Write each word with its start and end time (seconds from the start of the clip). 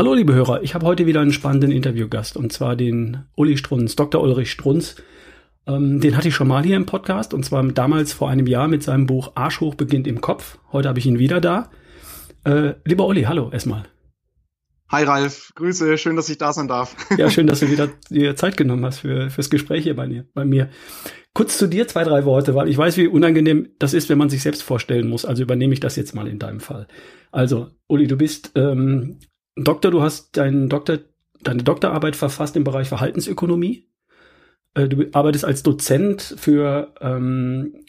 Hallo 0.00 0.14
liebe 0.14 0.32
Hörer, 0.32 0.62
ich 0.62 0.74
habe 0.74 0.86
heute 0.86 1.04
wieder 1.04 1.20
einen 1.20 1.30
spannenden 1.30 1.70
Interviewgast 1.70 2.34
und 2.34 2.54
zwar 2.54 2.74
den 2.74 3.26
Uli 3.36 3.58
Strunz, 3.58 3.96
Dr. 3.96 4.22
Ulrich 4.22 4.50
Strunz. 4.50 4.96
Ähm, 5.66 6.00
den 6.00 6.16
hatte 6.16 6.28
ich 6.28 6.34
schon 6.34 6.48
mal 6.48 6.64
hier 6.64 6.76
im 6.76 6.86
Podcast 6.86 7.34
und 7.34 7.44
zwar 7.44 7.62
damals 7.64 8.14
vor 8.14 8.30
einem 8.30 8.46
Jahr 8.46 8.66
mit 8.66 8.82
seinem 8.82 9.06
Buch 9.06 9.32
Arsch 9.34 9.60
hoch 9.60 9.74
beginnt 9.74 10.06
im 10.06 10.22
Kopf. 10.22 10.56
Heute 10.72 10.88
habe 10.88 10.98
ich 10.98 11.04
ihn 11.04 11.18
wieder 11.18 11.42
da. 11.42 11.68
Äh, 12.44 12.76
lieber 12.86 13.06
Uli, 13.06 13.24
hallo 13.24 13.50
erstmal. 13.52 13.82
Hi 14.88 15.04
Ralf, 15.04 15.52
Grüße, 15.54 15.98
schön, 15.98 16.16
dass 16.16 16.30
ich 16.30 16.38
da 16.38 16.54
sein 16.54 16.66
darf. 16.66 16.96
Ja, 17.18 17.28
schön, 17.28 17.46
dass 17.46 17.60
du 17.60 17.70
wieder 17.70 17.90
dir 18.08 18.36
Zeit 18.36 18.56
genommen 18.56 18.86
hast 18.86 19.00
für, 19.00 19.28
fürs 19.28 19.50
Gespräch 19.50 19.82
hier 19.82 19.96
bei, 19.96 20.06
mir, 20.06 20.24
bei 20.32 20.46
mir. 20.46 20.70
Kurz 21.34 21.58
zu 21.58 21.66
dir 21.66 21.86
zwei, 21.88 22.04
drei 22.04 22.24
Worte, 22.24 22.54
weil 22.54 22.70
ich 22.70 22.78
weiß, 22.78 22.96
wie 22.96 23.06
unangenehm 23.06 23.68
das 23.78 23.92
ist, 23.92 24.08
wenn 24.08 24.16
man 24.16 24.30
sich 24.30 24.40
selbst 24.40 24.62
vorstellen 24.62 25.10
muss. 25.10 25.26
Also 25.26 25.42
übernehme 25.42 25.74
ich 25.74 25.80
das 25.80 25.96
jetzt 25.96 26.14
mal 26.14 26.26
in 26.26 26.38
deinem 26.38 26.60
Fall. 26.60 26.88
Also, 27.32 27.68
Uli, 27.86 28.06
du 28.06 28.16
bist 28.16 28.52
ähm, 28.54 29.18
Doktor, 29.56 29.90
du 29.90 30.02
hast 30.02 30.36
deinen 30.36 30.68
Doktor, 30.68 30.98
deine 31.42 31.62
Doktorarbeit 31.62 32.16
verfasst 32.16 32.56
im 32.56 32.64
Bereich 32.64 32.88
Verhaltensökonomie. 32.88 33.86
Äh, 34.74 34.88
du 34.88 35.06
arbeitest 35.12 35.44
als 35.44 35.62
Dozent 35.62 36.34
für 36.38 36.92
ähm, 37.00 37.84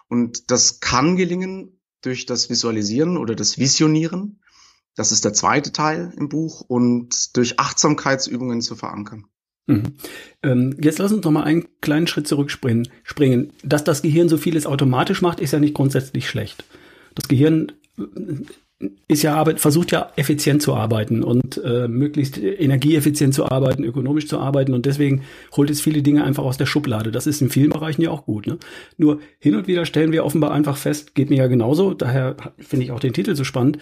Und 0.07 0.51
das 0.51 0.79
kann 0.79 1.15
gelingen 1.15 1.79
durch 2.01 2.25
das 2.25 2.49
Visualisieren 2.49 3.17
oder 3.17 3.35
das 3.35 3.57
Visionieren. 3.57 4.41
Das 4.95 5.11
ist 5.11 5.23
der 5.23 5.33
zweite 5.33 5.71
Teil 5.71 6.13
im 6.17 6.27
Buch 6.27 6.61
und 6.61 7.35
durch 7.37 7.59
Achtsamkeitsübungen 7.59 8.61
zu 8.61 8.75
verankern. 8.75 9.25
Mhm. 9.67 9.93
Ähm, 10.43 10.77
jetzt 10.81 10.99
lass 10.99 11.13
uns 11.13 11.23
noch 11.23 11.31
mal 11.31 11.43
einen 11.43 11.67
kleinen 11.79 12.07
Schritt 12.07 12.27
zurückspringen. 12.27 12.89
Springen. 13.03 13.53
Dass 13.63 13.83
das 13.83 14.01
Gehirn 14.01 14.27
so 14.27 14.37
vieles 14.37 14.65
automatisch 14.65 15.21
macht, 15.21 15.39
ist 15.39 15.51
ja 15.53 15.59
nicht 15.59 15.75
grundsätzlich 15.75 16.27
schlecht. 16.27 16.65
Das 17.15 17.27
Gehirn 17.27 17.71
äh, 17.97 18.03
ist 19.07 19.23
ja 19.23 19.35
Arbeit, 19.35 19.59
versucht 19.59 19.91
ja 19.91 20.11
effizient 20.15 20.61
zu 20.61 20.73
arbeiten 20.73 21.23
und 21.23 21.61
äh, 21.63 21.87
möglichst 21.87 22.37
energieeffizient 22.37 23.33
zu 23.33 23.45
arbeiten, 23.45 23.83
ökonomisch 23.83 24.27
zu 24.27 24.39
arbeiten 24.39 24.73
und 24.73 24.85
deswegen 24.85 25.23
holt 25.55 25.69
es 25.69 25.81
viele 25.81 26.01
Dinge 26.01 26.23
einfach 26.23 26.43
aus 26.43 26.57
der 26.57 26.65
Schublade. 26.65 27.11
Das 27.11 27.27
ist 27.27 27.41
in 27.41 27.49
vielen 27.49 27.69
Bereichen 27.69 28.01
ja 28.01 28.11
auch 28.11 28.25
gut. 28.25 28.47
Ne? 28.47 28.57
Nur 28.97 29.19
hin 29.39 29.55
und 29.55 29.67
wieder 29.67 29.85
stellen 29.85 30.11
wir 30.11 30.25
offenbar 30.25 30.51
einfach 30.51 30.77
fest, 30.77 31.15
geht 31.15 31.29
mir 31.29 31.37
ja 31.37 31.47
genauso, 31.47 31.93
daher 31.93 32.35
finde 32.57 32.85
ich 32.85 32.91
auch 32.91 32.99
den 32.99 33.13
Titel 33.13 33.35
so 33.35 33.43
spannend, 33.43 33.77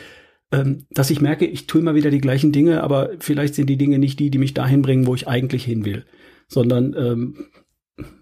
ähm, 0.51 0.85
dass 0.89 1.09
ich 1.09 1.21
merke, 1.21 1.45
ich 1.45 1.67
tue 1.67 1.81
immer 1.81 1.95
wieder 1.95 2.09
die 2.09 2.21
gleichen 2.21 2.51
Dinge, 2.51 2.83
aber 2.83 3.11
vielleicht 3.19 3.55
sind 3.55 3.69
die 3.69 3.77
Dinge 3.77 3.99
nicht 3.99 4.19
die, 4.19 4.31
die 4.31 4.39
mich 4.39 4.53
dahin 4.53 4.81
bringen, 4.81 5.05
wo 5.05 5.15
ich 5.15 5.27
eigentlich 5.27 5.63
hin 5.63 5.85
will, 5.85 6.05
sondern 6.47 6.95
ähm, 6.97 7.35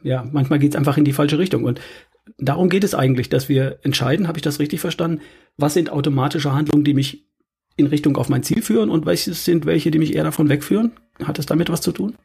ja, 0.03 0.27
manchmal 0.31 0.59
geht 0.59 0.71
es 0.71 0.75
einfach 0.75 0.97
in 0.97 1.05
die 1.05 1.13
falsche 1.13 1.39
Richtung. 1.39 1.63
Und 1.63 1.79
darum 2.37 2.69
geht 2.69 2.83
es 2.83 2.95
eigentlich, 2.95 3.29
dass 3.29 3.49
wir 3.49 3.79
entscheiden, 3.83 4.27
habe 4.27 4.37
ich 4.37 4.43
das 4.43 4.59
richtig 4.59 4.79
verstanden, 4.79 5.21
was 5.57 5.73
sind 5.73 5.89
automatische 5.89 6.53
Handlungen, 6.53 6.83
die 6.83 6.93
mich 6.93 7.27
in 7.75 7.87
Richtung 7.87 8.17
auf 8.17 8.29
mein 8.29 8.43
Ziel 8.43 8.61
führen 8.61 8.89
und 8.89 9.05
welches 9.05 9.45
sind 9.45 9.65
welche, 9.65 9.91
die 9.91 9.99
mich 9.99 10.15
eher 10.15 10.23
davon 10.23 10.49
wegführen? 10.49 10.93
Hat 11.23 11.39
es 11.39 11.45
damit 11.45 11.69
was 11.69 11.81
zu 11.81 11.91
tun? 11.91 12.17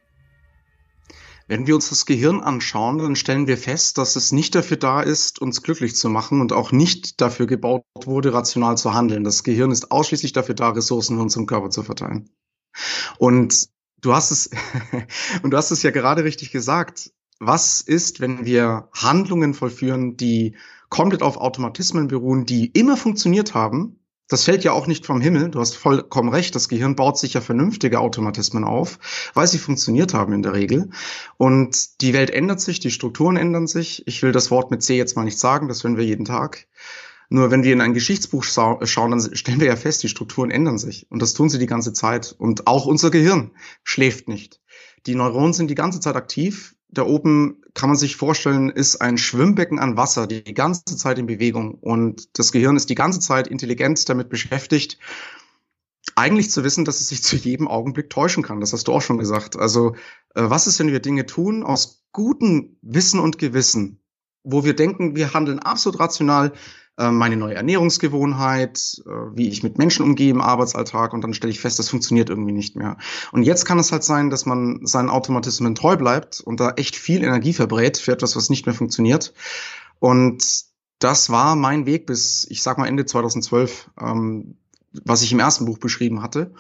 Wenn 1.49 1.67
wir 1.67 1.75
uns 1.75 1.91
das 1.91 2.07
Gehirn 2.07 2.41
anschauen, 2.41 2.99
dann 2.99 3.17
stellen 3.17 3.47
wir 3.47 3.59
fest, 3.59 3.99
dass 3.99 4.17
es 4.17 4.33
nicht 4.33 4.55
dafür 4.55 4.77
da 4.77 5.03
ist, 5.03 5.41
uns 5.41 5.63
glücklich 5.63 5.95
zu 5.95 6.09
machen 6.09 6.41
und 6.41 6.53
auch 6.53 6.73
nicht 6.73 7.21
dafür 7.21 7.47
gebaut 7.47 7.85
wurde, 8.05 8.33
rational 8.33 8.79
zu 8.79 8.95
handeln. 8.95 9.25
Das 9.25 9.45
Gehirn 9.45 9.71
ist 9.71 9.91
ausschließlich 9.91 10.33
dafür 10.33 10.55
da, 10.55 10.71
Ressourcen 10.71 11.17
in 11.17 11.21
unserem 11.21 11.47
Körper 11.47 11.71
zu 11.71 11.83
verteilen. 11.83 12.31
Und 13.19 13.69
du 14.01 14.15
hast 14.15 14.31
es, 14.31 14.51
und 15.43 15.51
du 15.51 15.57
hast 15.57 15.71
es 15.71 15.83
ja 15.83 15.91
gerade 15.91 16.25
richtig 16.25 16.53
gesagt. 16.53 17.13
Was 17.45 17.81
ist, 17.81 18.21
wenn 18.21 18.45
wir 18.45 18.89
Handlungen 18.93 19.53
vollführen, 19.53 20.17
die 20.17 20.55
komplett 20.91 21.23
auf 21.23 21.37
Automatismen 21.37 22.07
beruhen, 22.07 22.47
die 22.47 22.67
immer 22.67 22.97
funktioniert 22.97 23.53
haben, 23.53 23.99
das 24.29 24.45
fällt 24.45 24.63
ja 24.63 24.71
auch 24.71 24.87
nicht 24.87 25.07
vom 25.07 25.21
Himmel. 25.21 25.51
Du 25.51 25.59
hast 25.59 25.75
vollkommen 25.75 26.29
recht. 26.29 26.55
Das 26.55 26.69
Gehirn 26.69 26.95
baut 26.95 27.19
sich 27.19 27.35
ja 27.35 27.41
vernünftige 27.41 27.99
Automatismen 27.99 28.63
auf, 28.63 29.01
weil 29.35 29.49
sie 29.49 29.59
funktioniert 29.59 30.15
haben 30.15 30.33
in 30.35 30.43
der 30.43 30.53
Regel. 30.53 30.91
Und 31.37 32.01
die 32.01 32.13
Welt 32.13 32.31
ändert 32.31 32.61
sich, 32.61 32.79
die 32.79 32.93
Strukturen 32.93 33.37
ändern 33.37 33.67
sich. 33.67 34.07
Ich 34.07 34.23
will 34.23 34.31
das 34.31 34.53
Wort 34.53 34.71
mit 34.71 34.85
C 34.85 34.97
jetzt 34.97 35.17
mal 35.17 35.25
nicht 35.25 35.41
sagen, 35.41 35.67
das 35.67 35.83
hören 35.83 35.97
wir 35.97 36.05
jeden 36.05 36.25
Tag. 36.25 36.69
Nur 37.29 37.51
wenn 37.51 37.65
wir 37.65 37.73
in 37.73 37.81
ein 37.81 37.93
Geschichtsbuch 37.93 38.45
schauen, 38.45 39.11
dann 39.11 39.35
stellen 39.35 39.59
wir 39.59 39.67
ja 39.67 39.75
fest, 39.75 40.05
die 40.05 40.09
Strukturen 40.09 40.53
ändern 40.53 40.79
sich. 40.79 41.09
Und 41.11 41.21
das 41.21 41.35
tun 41.35 41.49
sie 41.49 41.59
die 41.59 41.67
ganze 41.67 41.93
Zeit. 41.93 42.37
Und 42.39 42.69
auch 42.69 42.87
unser 42.87 43.11
Gehirn 43.11 43.51
schläft 43.83 44.29
nicht. 44.29 44.61
Die 45.07 45.17
Neuronen 45.17 45.55
sind 45.55 45.69
die 45.69 45.75
ganze 45.75 45.99
Zeit 45.99 46.15
aktiv 46.15 46.77
da 46.93 47.05
oben 47.07 47.63
kann 47.75 47.89
man 47.89 47.97
sich 47.97 48.17
vorstellen, 48.17 48.69
ist 48.69 49.01
ein 49.01 49.17
Schwimmbecken 49.17 49.79
an 49.79 49.97
Wasser, 49.97 50.27
die 50.27 50.55
ganze 50.55 50.85
Zeit 50.85 51.19
in 51.19 51.27
Bewegung. 51.27 51.75
Und 51.75 52.39
das 52.39 52.53
Gehirn 52.53 52.77
ist 52.77 52.91
die 52.91 52.95
ganze 52.95 53.19
Zeit 53.19 53.49
intelligent 53.49 54.09
damit 54.09 54.29
beschäftigt, 54.29 54.99
eigentlich 56.15 56.51
zu 56.51 56.65
wissen, 56.65 56.85
dass 56.85 57.01
es 57.01 57.09
sich 57.09 57.23
zu 57.23 57.37
jedem 57.37 57.67
Augenblick 57.67 58.11
täuschen 58.11 58.43
kann. 58.43 58.61
Das 58.61 58.75
hast 58.75 58.89
du 58.89 58.93
auch 58.93 59.01
schon 59.01 59.19
gesagt. 59.19 59.57
Also, 59.57 59.95
äh, 60.35 60.43
was 60.45 60.67
ist, 60.67 60.79
wenn 60.79 60.93
wir 60.93 61.01
Dinge 61.01 61.25
tun 61.25 61.63
aus 61.63 62.05
gutem 62.13 62.77
Wissen 62.83 63.21
und 63.21 63.39
Gewissen, 63.39 64.01
wo 64.45 64.65
wir 64.65 64.77
denken, 64.77 65.17
wir 65.17 65.33
handeln 65.33 65.61
absolut 65.61 65.99
rational, 65.99 66.53
meine 67.11 67.37
neue 67.37 67.55
Ernährungsgewohnheit, 67.55 69.03
äh, 69.07 69.11
wie 69.35 69.49
ich 69.49 69.63
mit 69.63 69.79
Menschen 69.79 70.05
umgehe 70.05 70.31
im 70.31 70.41
Arbeitsalltag 70.41 71.13
und 71.13 71.23
dann 71.23 71.35
stelle 71.35 71.51
ich 71.51 71.61
fest, 71.61 71.79
das 71.79 71.89
funktioniert 71.89 72.29
irgendwie 72.29 72.53
nicht 72.53 72.77
mehr. 72.77 72.99
Und 73.33 73.45
jetzt 73.45 73.65
kann 73.65 73.79
es 73.79 73.93
halt 73.93 74.05
sein, 74.05 74.31
dass 74.31 74.47
man 74.47 74.81
seinen 74.85 75.09
Automatismen 75.09 75.75
treu 75.75 75.97
bleibt 75.97 76.41
und 76.41 76.61
da 76.61 76.73
echt 76.73 76.97
viel 76.97 77.23
Energie 77.23 77.53
verbrät 77.53 77.97
für 77.97 78.13
etwas, 78.13 78.37
was 78.37 78.51
nicht 78.51 78.67
mehr 78.67 78.75
funktioniert. 78.75 79.33
Und 79.99 80.45
das 80.99 81.31
war 81.31 81.57
mein 81.57 81.87
Weg 81.87 82.07
bis, 82.07 82.47
ich 82.51 82.63
sag 82.63 82.79
mal, 82.79 82.87
Ende 82.87 83.07
2012, 83.07 83.91
ähm, 84.01 84.57
was 85.05 85.23
ich 85.23 85.33
im 85.33 85.41
ersten 85.41 85.65
Buch 85.65 85.79
beschrieben 85.79 86.23
hatte. 86.23 86.53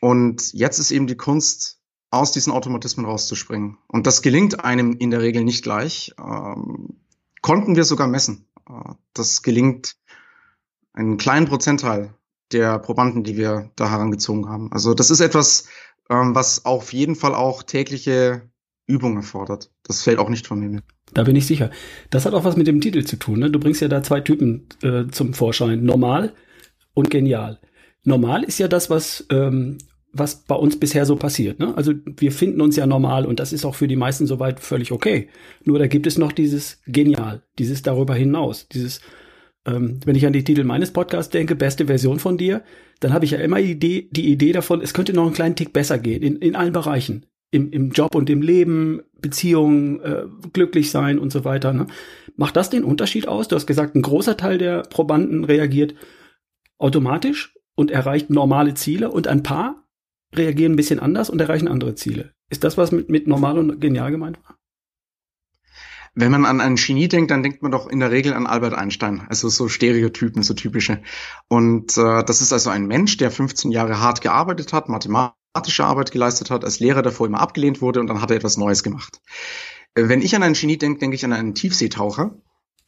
Und 0.00 0.52
jetzt 0.52 0.78
ist 0.78 0.90
eben 0.90 1.06
die 1.06 1.16
Kunst, 1.16 1.80
aus 2.10 2.32
diesen 2.32 2.52
Automatismen 2.52 3.06
rauszuspringen. 3.06 3.78
Und 3.86 4.06
das 4.06 4.22
gelingt 4.22 4.64
einem 4.64 4.96
in 4.98 5.10
der 5.10 5.22
Regel 5.22 5.44
nicht 5.44 5.62
gleich. 5.62 6.12
Ähm, 6.18 6.96
konnten 7.40 7.76
wir 7.76 7.84
sogar 7.84 8.08
messen. 8.08 8.49
Das 9.14 9.42
gelingt 9.42 9.96
einen 10.92 11.16
kleinen 11.16 11.46
Prozentteil 11.46 12.14
der 12.52 12.78
Probanden, 12.78 13.24
die 13.24 13.36
wir 13.36 13.70
da 13.76 13.90
herangezogen 13.90 14.48
haben. 14.48 14.72
Also 14.72 14.94
das 14.94 15.10
ist 15.10 15.20
etwas, 15.20 15.68
ähm, 16.08 16.34
was 16.34 16.64
auf 16.64 16.92
jeden 16.92 17.14
Fall 17.14 17.34
auch 17.34 17.62
tägliche 17.62 18.50
Übung 18.86 19.16
erfordert. 19.16 19.70
Das 19.84 20.02
fällt 20.02 20.18
auch 20.18 20.28
nicht 20.28 20.46
von 20.46 20.58
mir. 20.60 20.82
Da 21.14 21.22
bin 21.22 21.36
ich 21.36 21.46
sicher. 21.46 21.70
Das 22.10 22.26
hat 22.26 22.34
auch 22.34 22.44
was 22.44 22.56
mit 22.56 22.66
dem 22.66 22.80
Titel 22.80 23.04
zu 23.04 23.16
tun. 23.16 23.38
Ne? 23.38 23.50
Du 23.50 23.60
bringst 23.60 23.80
ja 23.80 23.88
da 23.88 24.02
zwei 24.02 24.20
Typen 24.20 24.66
äh, 24.82 25.06
zum 25.10 25.34
Vorschein. 25.34 25.84
Normal 25.84 26.34
und 26.94 27.10
genial. 27.10 27.60
Normal 28.04 28.44
ist 28.44 28.58
ja 28.58 28.68
das, 28.68 28.90
was, 28.90 29.26
ähm, 29.30 29.78
was 30.12 30.44
bei 30.44 30.54
uns 30.54 30.78
bisher 30.78 31.06
so 31.06 31.16
passiert. 31.16 31.58
Ne? 31.58 31.76
Also 31.76 31.92
wir 32.04 32.32
finden 32.32 32.60
uns 32.60 32.76
ja 32.76 32.86
normal 32.86 33.26
und 33.26 33.40
das 33.40 33.52
ist 33.52 33.64
auch 33.64 33.74
für 33.74 33.88
die 33.88 33.96
meisten 33.96 34.26
soweit 34.26 34.60
völlig 34.60 34.92
okay. 34.92 35.28
Nur 35.64 35.78
da 35.78 35.86
gibt 35.86 36.06
es 36.06 36.18
noch 36.18 36.32
dieses 36.32 36.80
genial, 36.86 37.42
dieses 37.58 37.82
darüber 37.82 38.14
hinaus, 38.14 38.68
dieses 38.68 39.00
ähm, 39.66 40.00
wenn 40.04 40.16
ich 40.16 40.26
an 40.26 40.32
die 40.32 40.44
Titel 40.44 40.64
meines 40.64 40.90
Podcasts 40.90 41.30
denke, 41.30 41.54
beste 41.54 41.86
Version 41.86 42.18
von 42.18 42.38
dir, 42.38 42.62
dann 43.00 43.12
habe 43.12 43.26
ich 43.26 43.32
ja 43.32 43.38
immer 43.38 43.60
die 43.60 43.72
Idee, 43.72 44.08
die 44.10 44.30
Idee 44.30 44.52
davon, 44.52 44.80
es 44.80 44.94
könnte 44.94 45.12
noch 45.12 45.26
einen 45.26 45.34
kleinen 45.34 45.56
Tick 45.56 45.72
besser 45.72 45.98
gehen, 45.98 46.22
in, 46.22 46.36
in 46.36 46.56
allen 46.56 46.72
Bereichen 46.72 47.26
im, 47.50 47.70
im 47.70 47.90
Job 47.90 48.14
und 48.14 48.30
im 48.30 48.42
Leben, 48.42 49.02
Beziehungen, 49.20 50.00
äh, 50.00 50.24
glücklich 50.52 50.90
sein 50.90 51.18
und 51.18 51.32
so 51.32 51.44
weiter. 51.44 51.72
Ne? 51.72 51.86
Macht 52.36 52.56
das 52.56 52.70
den 52.70 52.84
Unterschied 52.84 53.28
aus? 53.28 53.48
Du 53.48 53.56
hast 53.56 53.66
gesagt, 53.66 53.94
ein 53.94 54.02
großer 54.02 54.36
Teil 54.36 54.58
der 54.58 54.82
Probanden 54.82 55.44
reagiert 55.44 55.94
automatisch 56.78 57.54
und 57.74 57.90
erreicht 57.90 58.30
normale 58.30 58.74
Ziele 58.74 59.10
und 59.10 59.26
ein 59.26 59.42
paar 59.42 59.84
reagieren 60.34 60.72
ein 60.72 60.76
bisschen 60.76 61.00
anders 61.00 61.30
und 61.30 61.40
erreichen 61.40 61.68
andere 61.68 61.94
Ziele. 61.94 62.32
Ist 62.50 62.64
das, 62.64 62.76
was 62.76 62.92
mit, 62.92 63.08
mit 63.08 63.26
normal 63.26 63.58
und 63.58 63.80
genial 63.80 64.10
gemeint 64.10 64.38
war? 64.44 64.56
Wenn 66.14 66.32
man 66.32 66.44
an 66.44 66.60
einen 66.60 66.76
Genie 66.76 67.06
denkt, 67.06 67.30
dann 67.30 67.42
denkt 67.42 67.62
man 67.62 67.70
doch 67.70 67.88
in 67.88 68.00
der 68.00 68.10
Regel 68.10 68.34
an 68.34 68.46
Albert 68.46 68.74
Einstein, 68.74 69.22
also 69.28 69.48
so 69.48 69.68
Stereotypen, 69.68 70.42
so 70.42 70.54
typische. 70.54 71.02
Und 71.48 71.96
äh, 71.96 72.24
das 72.24 72.40
ist 72.40 72.52
also 72.52 72.70
ein 72.70 72.86
Mensch, 72.86 73.16
der 73.16 73.30
15 73.30 73.70
Jahre 73.70 74.00
hart 74.00 74.20
gearbeitet 74.20 74.72
hat, 74.72 74.88
mathematische 74.88 75.84
Arbeit 75.84 76.10
geleistet 76.10 76.50
hat, 76.50 76.64
als 76.64 76.80
Lehrer 76.80 77.02
davor 77.02 77.28
immer 77.28 77.40
abgelehnt 77.40 77.80
wurde 77.80 78.00
und 78.00 78.08
dann 78.08 78.20
hat 78.20 78.30
er 78.30 78.36
etwas 78.36 78.56
Neues 78.56 78.82
gemacht. 78.82 79.20
Äh, 79.94 80.08
wenn 80.08 80.20
ich 80.20 80.34
an 80.34 80.42
einen 80.42 80.54
Genie 80.54 80.78
denke, 80.78 80.98
denke 80.98 81.14
ich 81.14 81.24
an 81.24 81.32
einen 81.32 81.54
Tiefseetaucher. 81.54 82.34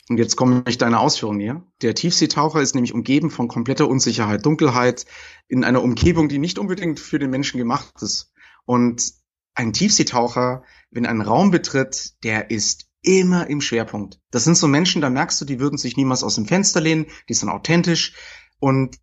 Und 0.09 0.19
jetzt 0.19 0.37
komme 0.37 0.65
ich 0.67 0.79
deiner 0.79 1.01
Ausführung 1.01 1.37
näher. 1.37 1.65
Der 1.81 1.95
Tiefseetaucher 1.95 2.61
ist 2.61 2.75
nämlich 2.75 2.93
umgeben 2.93 3.31
von 3.31 3.49
kompletter 3.49 3.89
Unsicherheit, 3.89 4.45
Dunkelheit, 4.45 5.07
in 5.49 5.65
einer 5.65 5.83
Umgebung, 5.83 6.29
die 6.29 6.39
nicht 6.39 6.59
unbedingt 6.59 6.99
für 6.99 7.19
den 7.19 7.31
Menschen 7.31 7.59
gemacht 7.59 7.95
ist. 8.03 8.33
Und 8.65 9.13
ein 9.55 9.73
Tiefseetaucher, 9.73 10.65
wenn 10.91 11.07
einen 11.07 11.21
Raum 11.21 11.51
betritt, 11.51 12.15
der 12.25 12.51
ist 12.51 12.89
immer 13.03 13.49
im 13.49 13.61
Schwerpunkt. 13.61 14.21
Das 14.31 14.45
sind 14.45 14.57
so 14.57 14.69
Menschen, 14.69 15.03
da 15.03 15.11
merkst 15.11 15.41
du, 15.41 15.45
die 15.45 15.61
würden 15.61 15.79
sich 15.79 15.97
niemals 15.97 16.23
aus 16.23 16.37
dem 16.37 16.47
Fenster 16.47 16.81
lehnen, 16.81 17.07
die 17.29 17.35
sind 17.35 17.49
authentisch 17.49 18.15
und 18.59 18.97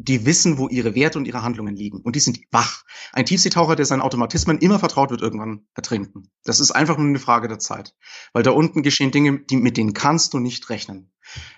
die 0.00 0.24
wissen, 0.24 0.58
wo 0.58 0.68
ihre 0.68 0.94
Werte 0.94 1.18
und 1.18 1.26
ihre 1.26 1.42
Handlungen 1.42 1.74
liegen. 1.74 2.00
Und 2.00 2.14
die 2.14 2.20
sind 2.20 2.38
wach. 2.52 2.84
Ein 3.12 3.26
Tiefseetaucher, 3.26 3.74
der 3.74 3.84
seinen 3.84 4.00
Automatismen 4.00 4.58
immer 4.58 4.78
vertraut, 4.78 5.10
wird 5.10 5.22
irgendwann 5.22 5.66
ertrinken. 5.74 6.30
Das 6.44 6.60
ist 6.60 6.70
einfach 6.70 6.96
nur 6.96 7.08
eine 7.08 7.18
Frage 7.18 7.48
der 7.48 7.58
Zeit. 7.58 7.96
Weil 8.32 8.44
da 8.44 8.52
unten 8.52 8.84
geschehen 8.84 9.10
Dinge, 9.10 9.40
die, 9.40 9.56
mit 9.56 9.76
denen 9.76 9.94
kannst 9.94 10.34
du 10.34 10.38
nicht 10.38 10.70
rechnen. 10.70 11.10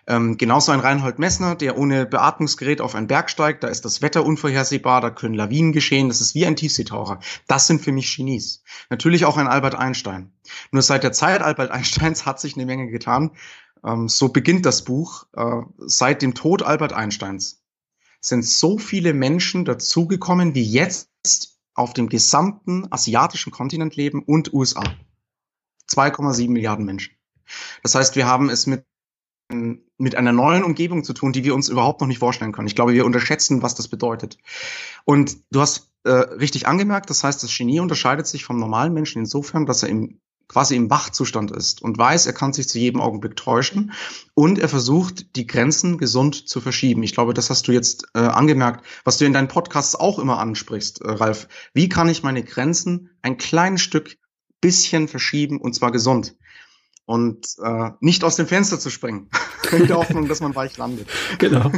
Ähm, 0.06 0.38
genauso 0.38 0.72
ein 0.72 0.80
Reinhold 0.80 1.18
Messner, 1.18 1.54
der 1.54 1.76
ohne 1.76 2.06
Beatmungsgerät 2.06 2.80
auf 2.80 2.94
einen 2.94 3.06
Berg 3.06 3.30
steigt, 3.30 3.62
da 3.62 3.68
ist 3.68 3.84
das 3.84 4.00
Wetter 4.00 4.24
unvorhersehbar, 4.24 5.00
da 5.00 5.10
können 5.10 5.34
Lawinen 5.34 5.72
geschehen, 5.72 6.08
das 6.08 6.20
ist 6.20 6.34
wie 6.34 6.46
ein 6.46 6.56
Tiefseetaucher. 6.56 7.20
Das 7.46 7.66
sind 7.66 7.82
für 7.82 7.92
mich 7.92 8.16
Genies. 8.16 8.64
Natürlich 8.88 9.26
auch 9.26 9.36
ein 9.36 9.46
Albert 9.48 9.74
Einstein. 9.74 10.32
Nur 10.72 10.82
seit 10.82 11.04
der 11.04 11.12
Zeit 11.12 11.42
Albert 11.42 11.70
Einsteins 11.70 12.26
hat 12.26 12.40
sich 12.40 12.56
eine 12.56 12.66
Menge 12.66 12.88
getan. 12.88 13.32
Ähm, 13.84 14.08
so 14.08 14.30
beginnt 14.30 14.64
das 14.66 14.82
Buch 14.82 15.26
äh, 15.36 15.60
seit 15.78 16.22
dem 16.22 16.34
Tod 16.34 16.62
Albert 16.62 16.94
Einsteins 16.94 17.59
sind 18.20 18.44
so 18.44 18.78
viele 18.78 19.14
Menschen 19.14 19.64
dazugekommen, 19.64 20.54
wie 20.54 20.64
jetzt 20.64 21.08
auf 21.74 21.94
dem 21.94 22.08
gesamten 22.08 22.86
asiatischen 22.90 23.52
Kontinent 23.52 23.96
leben 23.96 24.22
und 24.22 24.52
USA. 24.52 24.82
2,7 25.90 26.50
Milliarden 26.50 26.84
Menschen. 26.84 27.14
Das 27.82 27.94
heißt, 27.94 28.16
wir 28.16 28.26
haben 28.26 28.48
es 28.50 28.66
mit, 28.66 28.84
mit 29.98 30.14
einer 30.14 30.32
neuen 30.32 30.62
Umgebung 30.62 31.02
zu 31.04 31.12
tun, 31.12 31.32
die 31.32 31.44
wir 31.44 31.54
uns 31.54 31.68
überhaupt 31.68 32.00
noch 32.00 32.08
nicht 32.08 32.18
vorstellen 32.18 32.52
können. 32.52 32.68
Ich 32.68 32.76
glaube, 32.76 32.92
wir 32.92 33.04
unterschätzen, 33.04 33.62
was 33.62 33.74
das 33.74 33.88
bedeutet. 33.88 34.38
Und 35.04 35.38
du 35.50 35.60
hast 35.60 35.90
äh, 36.04 36.10
richtig 36.10 36.66
angemerkt, 36.68 37.10
das 37.10 37.24
heißt, 37.24 37.42
das 37.42 37.56
Genie 37.56 37.80
unterscheidet 37.80 38.26
sich 38.26 38.44
vom 38.44 38.58
normalen 38.58 38.92
Menschen 38.92 39.20
insofern, 39.20 39.66
dass 39.66 39.82
er 39.82 39.88
im 39.88 40.20
quasi 40.50 40.74
im 40.74 40.90
Wachzustand 40.90 41.52
ist 41.52 41.80
und 41.80 41.96
weiß, 41.96 42.26
er 42.26 42.32
kann 42.32 42.52
sich 42.52 42.68
zu 42.68 42.80
jedem 42.80 43.00
Augenblick 43.00 43.36
täuschen 43.36 43.92
und 44.34 44.58
er 44.58 44.68
versucht, 44.68 45.36
die 45.36 45.46
Grenzen 45.46 45.96
gesund 45.96 46.48
zu 46.48 46.60
verschieben. 46.60 47.04
Ich 47.04 47.14
glaube, 47.14 47.34
das 47.34 47.50
hast 47.50 47.68
du 47.68 47.72
jetzt 47.72 48.08
äh, 48.14 48.18
angemerkt, 48.18 48.84
was 49.04 49.16
du 49.16 49.26
in 49.26 49.32
deinen 49.32 49.46
Podcasts 49.46 49.94
auch 49.94 50.18
immer 50.18 50.40
ansprichst, 50.40 51.02
äh, 51.02 51.10
Ralf. 51.12 51.46
Wie 51.72 51.88
kann 51.88 52.08
ich 52.08 52.24
meine 52.24 52.42
Grenzen 52.42 53.10
ein 53.22 53.38
kleines 53.38 53.80
Stück 53.80 54.16
bisschen 54.60 55.06
verschieben 55.06 55.60
und 55.60 55.76
zwar 55.76 55.92
gesund? 55.92 56.34
Und 57.10 57.56
äh, 57.60 57.90
nicht 57.98 58.22
aus 58.22 58.36
dem 58.36 58.46
Fenster 58.46 58.78
zu 58.78 58.88
springen, 58.88 59.26
in 59.76 59.88
der 59.88 59.96
Hoffnung, 59.96 60.28
dass 60.28 60.40
man 60.40 60.54
weich 60.54 60.78
landet. 60.78 61.08
Genau. 61.40 61.72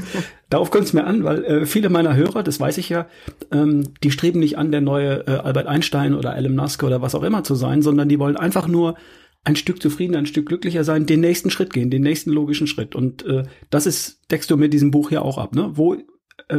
Darauf 0.51 0.71
kommt 0.71 0.85
es 0.85 0.93
mir 0.93 1.05
an, 1.05 1.25
weil 1.25 1.43
äh, 1.45 1.65
viele 1.65 1.89
meiner 1.89 2.15
Hörer, 2.15 2.43
das 2.43 2.61
weiß 2.61 2.77
ich 2.77 2.91
ja, 2.91 3.07
ähm, 3.51 3.95
die 4.03 4.11
streben 4.11 4.41
nicht 4.41 4.59
an, 4.59 4.73
der 4.73 4.83
neue 4.83 5.27
äh, 5.27 5.31
Albert 5.37 5.69
Einstein 5.69 6.15
oder 6.15 6.37
Elon 6.37 6.55
Musk 6.55 6.83
oder 6.83 7.01
was 7.01 7.15
auch 7.15 7.23
immer 7.23 7.45
zu 7.45 7.55
sein, 7.55 7.81
sondern 7.81 8.11
die 8.11 8.19
wollen 8.19 8.37
einfach 8.37 8.69
nur 8.69 8.95
ein 9.43 9.57
Stück 9.57 9.81
zufriedener, 9.81 10.19
ein 10.19 10.27
Stück 10.27 10.45
glücklicher 10.45 10.85
sein, 10.85 11.07
den 11.07 11.21
nächsten 11.21 11.49
Schritt 11.49 11.73
gehen, 11.73 11.89
den 11.89 12.03
nächsten 12.03 12.31
logischen 12.31 12.67
Schritt. 12.67 12.95
Und 12.95 13.25
äh, 13.25 13.45
das 13.71 13.87
ist, 13.87 14.21
deckst 14.31 14.51
du 14.51 14.59
mit 14.59 14.75
diesem 14.75 14.91
Buch 14.91 15.11
ja 15.11 15.23
auch 15.23 15.39
ab. 15.39 15.55
Ne? 15.55 15.71
Wo, 15.73 15.95
äh, 15.95 16.03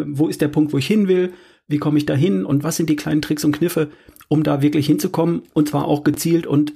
wo 0.08 0.30
ist 0.30 0.42
der 0.42 0.48
Punkt, 0.48 0.74
wo 0.74 0.80
ich 0.80 0.88
hin 0.88 1.08
will? 1.08 1.34
Wie 1.68 1.78
komme 1.78 2.00
ich 2.00 2.08
da 2.08 2.16
hin? 2.16 2.44
Und 2.44 2.64
was 2.64 2.78
sind 2.78 2.90
die 2.90 2.96
kleinen 2.96 3.22
Tricks 3.22 3.46
und 3.46 3.56
Kniffe, 3.56 3.92
um 4.30 4.42
da 4.42 4.64
wirklich 4.64 4.88
hinzukommen? 4.88 5.44
Und 5.54 5.70
zwar 5.70 5.88
auch 5.88 6.04
gezielt 6.04 6.48
und 6.48 6.74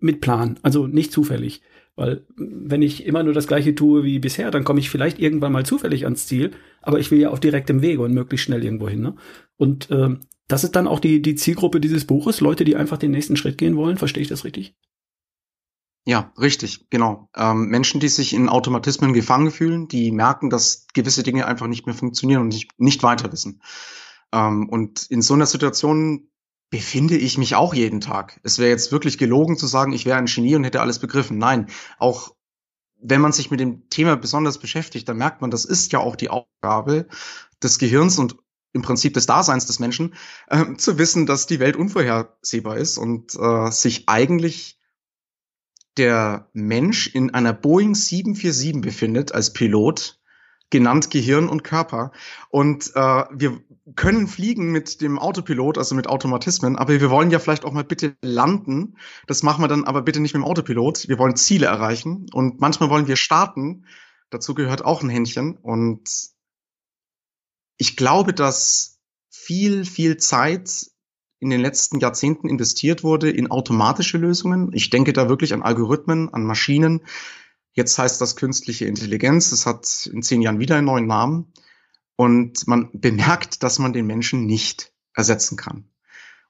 mit 0.00 0.20
Plan, 0.20 0.58
also 0.62 0.86
nicht 0.86 1.12
zufällig. 1.12 1.62
Weil 1.96 2.24
wenn 2.36 2.82
ich 2.82 3.04
immer 3.04 3.22
nur 3.22 3.34
das 3.34 3.46
gleiche 3.46 3.74
tue 3.74 4.04
wie 4.04 4.18
bisher, 4.18 4.50
dann 4.50 4.64
komme 4.64 4.80
ich 4.80 4.90
vielleicht 4.90 5.18
irgendwann 5.18 5.52
mal 5.52 5.66
zufällig 5.66 6.04
ans 6.04 6.26
Ziel, 6.26 6.52
aber 6.80 6.98
ich 6.98 7.10
will 7.10 7.20
ja 7.20 7.30
auf 7.30 7.40
direktem 7.40 7.82
Wege 7.82 8.02
und 8.02 8.14
möglichst 8.14 8.46
schnell 8.46 8.64
irgendwo 8.64 8.88
hin. 8.88 9.00
Ne? 9.00 9.16
Und 9.56 9.90
äh, 9.90 10.16
das 10.48 10.64
ist 10.64 10.76
dann 10.76 10.88
auch 10.88 11.00
die, 11.00 11.20
die 11.20 11.34
Zielgruppe 11.34 11.80
dieses 11.80 12.06
Buches, 12.06 12.40
Leute, 12.40 12.64
die 12.64 12.76
einfach 12.76 12.98
den 12.98 13.10
nächsten 13.10 13.36
Schritt 13.36 13.58
gehen 13.58 13.76
wollen. 13.76 13.98
Verstehe 13.98 14.22
ich 14.22 14.28
das 14.28 14.44
richtig? 14.44 14.74
Ja, 16.06 16.32
richtig, 16.38 16.88
genau. 16.88 17.28
Ähm, 17.36 17.66
Menschen, 17.66 18.00
die 18.00 18.08
sich 18.08 18.32
in 18.32 18.48
Automatismen 18.48 19.12
gefangen 19.12 19.50
fühlen, 19.50 19.86
die 19.86 20.10
merken, 20.10 20.48
dass 20.48 20.86
gewisse 20.94 21.22
Dinge 21.22 21.46
einfach 21.46 21.66
nicht 21.66 21.86
mehr 21.86 21.94
funktionieren 21.94 22.42
und 22.42 22.48
nicht, 22.48 22.70
nicht 22.78 23.02
weiter 23.02 23.30
wissen. 23.30 23.60
Ähm, 24.32 24.68
und 24.68 25.06
in 25.10 25.22
so 25.22 25.34
einer 25.34 25.46
Situation 25.46 26.29
befinde 26.70 27.16
ich 27.16 27.36
mich 27.36 27.56
auch 27.56 27.74
jeden 27.74 28.00
Tag. 28.00 28.40
Es 28.44 28.58
wäre 28.58 28.70
jetzt 28.70 28.92
wirklich 28.92 29.18
gelogen 29.18 29.56
zu 29.56 29.66
sagen, 29.66 29.92
ich 29.92 30.06
wäre 30.06 30.18
ein 30.18 30.26
Genie 30.26 30.54
und 30.54 30.64
hätte 30.64 30.80
alles 30.80 31.00
begriffen. 31.00 31.36
Nein, 31.38 31.66
auch 31.98 32.34
wenn 33.02 33.20
man 33.20 33.32
sich 33.32 33.50
mit 33.50 33.60
dem 33.60 33.88
Thema 33.90 34.16
besonders 34.16 34.58
beschäftigt, 34.58 35.08
dann 35.08 35.16
merkt 35.16 35.40
man, 35.40 35.50
das 35.50 35.64
ist 35.64 35.92
ja 35.92 35.98
auch 35.98 36.16
die 36.16 36.30
Aufgabe 36.30 37.06
des 37.62 37.78
Gehirns 37.78 38.18
und 38.18 38.36
im 38.72 38.82
Prinzip 38.82 39.14
des 39.14 39.26
Daseins 39.26 39.66
des 39.66 39.80
Menschen, 39.80 40.14
äh, 40.46 40.74
zu 40.76 40.96
wissen, 40.96 41.26
dass 41.26 41.46
die 41.46 41.58
Welt 41.58 41.76
unvorhersehbar 41.76 42.76
ist 42.76 42.98
und 42.98 43.34
äh, 43.34 43.70
sich 43.72 44.08
eigentlich 44.08 44.78
der 45.96 46.48
Mensch 46.52 47.08
in 47.08 47.34
einer 47.34 47.52
Boeing 47.52 47.96
747 47.96 48.80
befindet 48.80 49.32
als 49.32 49.52
Pilot 49.52 50.20
genannt 50.70 51.10
Gehirn 51.10 51.48
und 51.48 51.64
Körper. 51.64 52.12
Und 52.48 52.92
äh, 52.94 53.24
wir 53.32 53.60
können 53.96 54.26
fliegen 54.26 54.72
mit 54.72 55.00
dem 55.00 55.18
Autopilot, 55.18 55.78
also 55.78 55.94
mit 55.94 56.06
Automatismen, 56.06 56.76
aber 56.76 57.00
wir 57.00 57.10
wollen 57.10 57.30
ja 57.30 57.38
vielleicht 57.38 57.64
auch 57.64 57.72
mal 57.72 57.84
bitte 57.84 58.16
landen. 58.22 58.96
Das 59.26 59.42
machen 59.42 59.62
wir 59.62 59.68
dann 59.68 59.84
aber 59.84 60.02
bitte 60.02 60.20
nicht 60.20 60.34
mit 60.34 60.42
dem 60.42 60.46
Autopilot. 60.46 61.08
Wir 61.08 61.18
wollen 61.18 61.36
Ziele 61.36 61.66
erreichen 61.66 62.26
und 62.32 62.60
manchmal 62.60 62.90
wollen 62.90 63.08
wir 63.08 63.16
starten. 63.16 63.86
Dazu 64.30 64.54
gehört 64.54 64.84
auch 64.84 65.02
ein 65.02 65.08
Händchen. 65.08 65.56
Und 65.56 66.08
ich 67.78 67.96
glaube, 67.96 68.32
dass 68.32 69.00
viel, 69.30 69.84
viel 69.84 70.16
Zeit 70.16 70.86
in 71.38 71.50
den 71.50 71.60
letzten 71.60 71.98
Jahrzehnten 72.00 72.48
investiert 72.48 73.02
wurde 73.02 73.30
in 73.30 73.50
automatische 73.50 74.18
Lösungen. 74.18 74.70
Ich 74.72 74.90
denke 74.90 75.12
da 75.12 75.28
wirklich 75.28 75.54
an 75.54 75.62
Algorithmen, 75.62 76.32
an 76.32 76.44
Maschinen, 76.44 77.02
Jetzt 77.72 77.98
heißt 77.98 78.20
das 78.20 78.36
künstliche 78.36 78.86
Intelligenz. 78.86 79.52
Es 79.52 79.66
hat 79.66 80.08
in 80.12 80.22
zehn 80.22 80.42
Jahren 80.42 80.58
wieder 80.58 80.76
einen 80.76 80.86
neuen 80.86 81.06
Namen. 81.06 81.52
Und 82.20 82.66
man 82.66 82.90
bemerkt, 82.92 83.62
dass 83.62 83.78
man 83.78 83.94
den 83.94 84.06
Menschen 84.06 84.44
nicht 84.44 84.92
ersetzen 85.14 85.56
kann. 85.56 85.88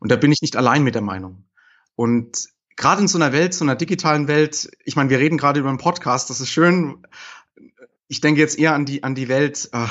Und 0.00 0.10
da 0.10 0.16
bin 0.16 0.32
ich 0.32 0.42
nicht 0.42 0.56
allein 0.56 0.82
mit 0.82 0.96
der 0.96 1.00
Meinung. 1.00 1.44
Und 1.94 2.48
gerade 2.74 3.02
in 3.02 3.06
so 3.06 3.18
einer 3.18 3.32
Welt, 3.32 3.54
so 3.54 3.64
einer 3.64 3.76
digitalen 3.76 4.26
Welt, 4.26 4.68
ich 4.84 4.96
meine, 4.96 5.10
wir 5.10 5.20
reden 5.20 5.38
gerade 5.38 5.60
über 5.60 5.68
einen 5.68 5.78
Podcast, 5.78 6.28
das 6.28 6.40
ist 6.40 6.50
schön. 6.50 7.06
Ich 8.08 8.20
denke 8.20 8.40
jetzt 8.40 8.58
eher 8.58 8.74
an 8.74 8.84
die, 8.84 9.04
an 9.04 9.14
die 9.14 9.28
Welt, 9.28 9.68
äh, 9.72 9.86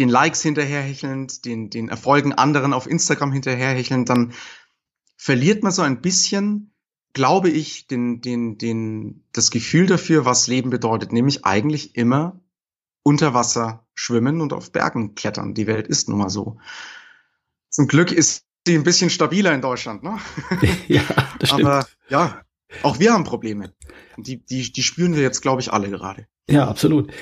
den 0.00 0.08
Likes 0.08 0.42
hinterherhechelnd, 0.42 1.44
den, 1.44 1.70
den 1.70 1.88
Erfolgen 1.88 2.32
anderen 2.32 2.72
auf 2.72 2.88
Instagram 2.88 3.30
hinterherhechelnd, 3.30 4.08
dann 4.08 4.32
verliert 5.16 5.62
man 5.62 5.70
so 5.70 5.82
ein 5.82 6.02
bisschen 6.02 6.72
glaube 7.12 7.50
ich, 7.50 7.86
den, 7.86 8.20
den, 8.22 8.58
den, 8.58 9.24
das 9.32 9.50
Gefühl 9.50 9.86
dafür, 9.86 10.24
was 10.24 10.46
Leben 10.46 10.70
bedeutet, 10.70 11.12
nämlich 11.12 11.44
eigentlich 11.44 11.94
immer 11.94 12.40
unter 13.02 13.34
Wasser 13.34 13.86
schwimmen 13.94 14.40
und 14.40 14.52
auf 14.52 14.72
Bergen 14.72 15.14
klettern. 15.14 15.54
Die 15.54 15.66
Welt 15.66 15.88
ist 15.88 16.08
nun 16.08 16.18
mal 16.18 16.30
so. 16.30 16.58
Zum 17.68 17.88
Glück 17.88 18.12
ist 18.12 18.44
sie 18.66 18.74
ein 18.74 18.84
bisschen 18.84 19.10
stabiler 19.10 19.54
in 19.54 19.60
Deutschland, 19.60 20.02
ne? 20.02 20.18
ja, 20.88 21.02
das 21.38 21.50
stimmt. 21.50 21.64
Aber 21.64 21.86
ja, 22.08 22.42
auch 22.82 22.98
wir 22.98 23.12
haben 23.12 23.24
Probleme. 23.24 23.72
Die, 24.16 24.44
die, 24.44 24.72
die 24.72 24.82
spüren 24.82 25.14
wir 25.14 25.22
jetzt, 25.22 25.40
glaube 25.40 25.60
ich, 25.60 25.72
alle 25.72 25.90
gerade. 25.90 26.26
Ja, 26.48 26.68
absolut. 26.68 27.12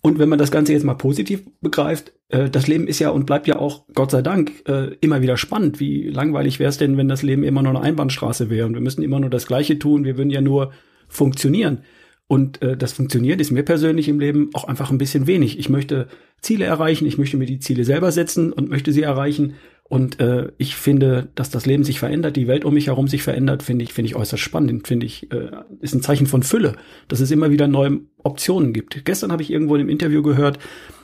Und 0.00 0.18
wenn 0.20 0.28
man 0.28 0.38
das 0.38 0.52
Ganze 0.52 0.72
jetzt 0.72 0.84
mal 0.84 0.94
positiv 0.94 1.42
begreift, 1.60 2.12
äh, 2.28 2.48
das 2.48 2.68
Leben 2.68 2.86
ist 2.86 3.00
ja 3.00 3.10
und 3.10 3.26
bleibt 3.26 3.48
ja 3.48 3.58
auch, 3.58 3.86
Gott 3.94 4.12
sei 4.12 4.22
Dank, 4.22 4.62
äh, 4.68 4.94
immer 5.00 5.20
wieder 5.20 5.36
spannend. 5.36 5.80
Wie 5.80 6.08
langweilig 6.08 6.58
wäre 6.60 6.68
es 6.68 6.78
denn, 6.78 6.96
wenn 6.96 7.08
das 7.08 7.22
Leben 7.22 7.42
immer 7.42 7.62
nur 7.62 7.74
eine 7.74 7.80
Einbahnstraße 7.80 8.48
wäre 8.48 8.66
und 8.66 8.74
wir 8.74 8.80
müssen 8.80 9.02
immer 9.02 9.18
nur 9.18 9.30
das 9.30 9.46
Gleiche 9.46 9.78
tun, 9.78 10.04
wir 10.04 10.16
würden 10.16 10.30
ja 10.30 10.40
nur 10.40 10.72
funktionieren. 11.08 11.82
Und 12.28 12.60
äh, 12.60 12.76
das 12.76 12.92
funktioniert 12.92 13.40
ist 13.40 13.52
mir 13.52 13.62
persönlich 13.62 14.08
im 14.08 14.18
Leben 14.18 14.50
auch 14.52 14.64
einfach 14.64 14.90
ein 14.90 14.98
bisschen 14.98 15.26
wenig. 15.26 15.58
Ich 15.58 15.68
möchte 15.68 16.08
Ziele 16.40 16.64
erreichen, 16.64 17.06
ich 17.06 17.18
möchte 17.18 17.36
mir 17.36 17.46
die 17.46 17.60
Ziele 17.60 17.84
selber 17.84 18.10
setzen 18.10 18.52
und 18.52 18.68
möchte 18.68 18.92
sie 18.92 19.02
erreichen. 19.02 19.54
Und 19.88 20.18
äh, 20.18 20.48
ich 20.58 20.74
finde, 20.74 21.28
dass 21.36 21.50
das 21.50 21.66
Leben 21.66 21.84
sich 21.84 22.00
verändert, 22.00 22.34
die 22.34 22.48
Welt 22.48 22.64
um 22.64 22.74
mich 22.74 22.88
herum 22.88 23.06
sich 23.06 23.22
verändert, 23.22 23.62
finde 23.62 23.84
ich, 23.84 23.92
finde 23.92 24.08
ich 24.08 24.16
äußerst 24.16 24.42
spannend. 24.42 24.88
Finde 24.88 25.06
ich, 25.06 25.30
äh, 25.30 25.50
ist 25.80 25.94
ein 25.94 26.02
Zeichen 26.02 26.26
von 26.26 26.42
Fülle, 26.42 26.74
dass 27.06 27.20
es 27.20 27.30
immer 27.30 27.52
wieder 27.52 27.68
neue 27.68 28.00
Optionen 28.24 28.72
gibt. 28.72 29.04
Gestern 29.04 29.30
habe 29.30 29.42
ich 29.42 29.50
irgendwo 29.52 29.76
in 29.76 29.82
einem 29.82 29.90
Interview 29.90 30.22
gehört, 30.22 30.58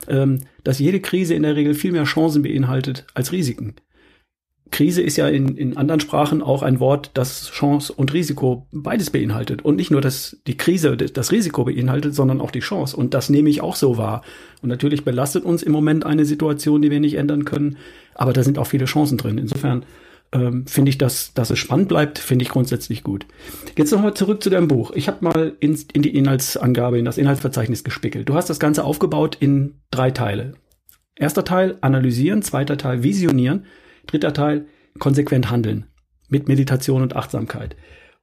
ähm, 0.09 0.41
dass 0.65 0.81
jede 0.81 0.99
Krise 0.99 1.35
in 1.35 1.45
der 1.45 1.55
Regel 1.55 1.75
viel 1.75 1.93
mehr 1.93 2.03
Chancen 2.03 2.43
beinhaltet 2.43 3.07
als 3.15 3.31
Risiken. 3.31 3.77
Krise 4.73 5.03
ist 5.03 5.17
ja 5.17 5.29
in, 5.29 5.57
in 5.57 5.77
anderen 5.77 6.01
Sprachen 6.01 6.43
auch 6.43 6.63
ein 6.63 6.81
Wort, 6.81 7.11
das 7.15 7.51
Chance 7.51 7.93
und 7.93 8.13
Risiko 8.13 8.67
beides 8.73 9.11
beinhaltet. 9.11 9.63
Und 9.63 9.77
nicht 9.77 9.91
nur, 9.91 10.01
dass 10.01 10.39
die 10.47 10.57
Krise 10.57 10.97
das 10.97 11.31
Risiko 11.31 11.65
beinhaltet, 11.65 12.15
sondern 12.15 12.41
auch 12.41 12.51
die 12.51 12.61
Chance. 12.61 12.97
Und 12.97 13.15
das 13.15 13.29
nehme 13.29 13.51
ich 13.51 13.61
auch 13.61 13.77
so 13.77 13.99
wahr. 13.99 14.23
Und 14.63 14.71
natürlich 14.71 15.05
belastet 15.05 15.45
uns 15.45 15.63
im 15.63 15.73
Moment 15.73 16.07
eine 16.07 16.25
Situation, 16.25 16.83
die 16.83 16.91
wir 16.91 17.01
nicht 17.01 17.15
ändern 17.15 17.45
können. 17.45 17.77
Aber 18.15 18.33
da 18.33 18.43
sind 18.43 18.59
auch 18.59 18.67
viele 18.67 18.87
Chancen 18.87 19.19
drin. 19.19 19.37
Insofern 19.37 19.85
ähm, 20.33 20.67
finde 20.67 20.89
ich, 20.89 20.97
dass, 20.97 21.35
dass 21.35 21.51
es 21.51 21.59
spannend 21.59 21.89
bleibt, 21.89 22.19
finde 22.19 22.45
ich 22.45 22.49
grundsätzlich 22.49 23.05
gut. 23.05 23.27
Jetzt 23.77 23.93
nochmal 23.93 24.15
zurück 24.15 24.43
zu 24.43 24.49
deinem 24.49 24.69
Buch. 24.69 24.91
Ich 24.93 25.07
habe 25.07 25.23
mal 25.23 25.53
in, 25.61 25.79
in 25.93 26.01
die 26.01 26.17
Inhaltsangabe, 26.17 26.99
in 26.99 27.05
das 27.05 27.19
Inhaltsverzeichnis 27.19 27.85
gespickelt. 27.85 28.29
Du 28.29 28.35
hast 28.35 28.49
das 28.49 28.59
Ganze 28.59 28.85
aufgebaut 28.85 29.37
in 29.39 29.75
drei 29.91 30.11
Teile. 30.11 30.55
Erster 31.15 31.45
Teil 31.45 31.77
analysieren, 31.83 32.41
zweiter 32.41 32.79
Teil 32.79 33.03
visionieren 33.03 33.67
Dritter 34.07 34.33
Teil, 34.33 34.67
konsequent 34.99 35.51
handeln 35.51 35.87
mit 36.29 36.49
Meditation 36.49 37.03
und 37.03 37.15
Achtsamkeit. 37.15 37.77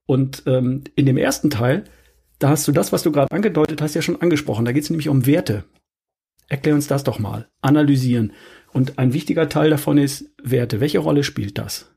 Und 0.06 0.44
ähm, 0.48 0.84
in 0.96 1.06
dem 1.06 1.18
ersten 1.18 1.50
Teil, 1.50 1.84
da 2.40 2.50
hast 2.50 2.68
du 2.68 2.72
das, 2.72 2.92
was 2.92 3.04
du 3.04 3.12
gerade 3.12 3.32
angedeutet 3.32 3.82
hast, 3.82 3.94
ja 3.94 4.02
schon 4.02 4.22
angesprochen. 4.22 4.66
Da 4.66 4.72
geht 4.72 4.84
es 4.84 4.90
nämlich 4.90 5.10
um 5.10 5.26
Werte. 5.26 5.66
Erklär 6.48 6.74
uns 6.74 6.88
das 6.88 7.04
doch 7.04 7.20
mal. 7.20 7.48
Analysieren. 7.62 8.34
Und 8.74 8.98
ein 8.98 9.14
wichtiger 9.14 9.50
Teil 9.50 9.70
davon 9.70 9.98
ist 10.00 10.32
Werte. 10.42 10.80
Welche 10.80 11.00
Rolle 11.00 11.24
spielt 11.24 11.58
das? 11.60 11.92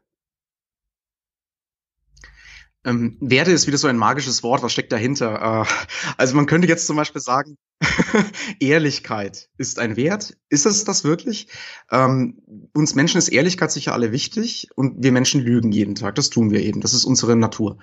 Ähm, 2.85 3.17
Werte 3.21 3.53
ist 3.53 3.67
wieder 3.67 3.79
so 3.79 3.87
ein 3.87 3.97
magisches 3.97 4.43
Wort. 4.43 4.63
Was 4.63 4.73
steckt 4.73 4.93
dahinter? 4.93 5.67
Äh, 5.67 5.93
also 6.17 6.35
man 6.35 6.47
könnte 6.47 6.69
jetzt 6.69 6.87
zum 6.87 6.97
Beispiel 6.97 7.21
sagen, 7.21 7.57
Ehrlichkeit 8.61 9.49
ist 9.57 9.79
ein 9.79 9.97
Wert. 9.97 10.37
Ist 10.49 10.67
es 10.67 10.85
das 10.85 11.05
wirklich? 11.05 11.49
Ähm, 11.91 12.43
uns 12.75 12.95
Menschen 12.95 13.19
ist 13.19 13.29
Ehrlichkeit 13.29 13.71
sicher 13.71 13.93
alle 13.93 14.13
wichtig 14.13 14.69
und 14.75 15.03
wir 15.03 15.13
Menschen 15.13 15.41
lügen 15.41 15.73
jeden 15.73 15.95
Tag. 15.95 16.17
Das 16.17 16.31
tun 16.31 16.51
wir 16.51 16.61
eben. 16.61 16.81
Das 16.81 16.95
ist 16.95 17.05
unsere 17.05 17.37
Natur. 17.37 17.79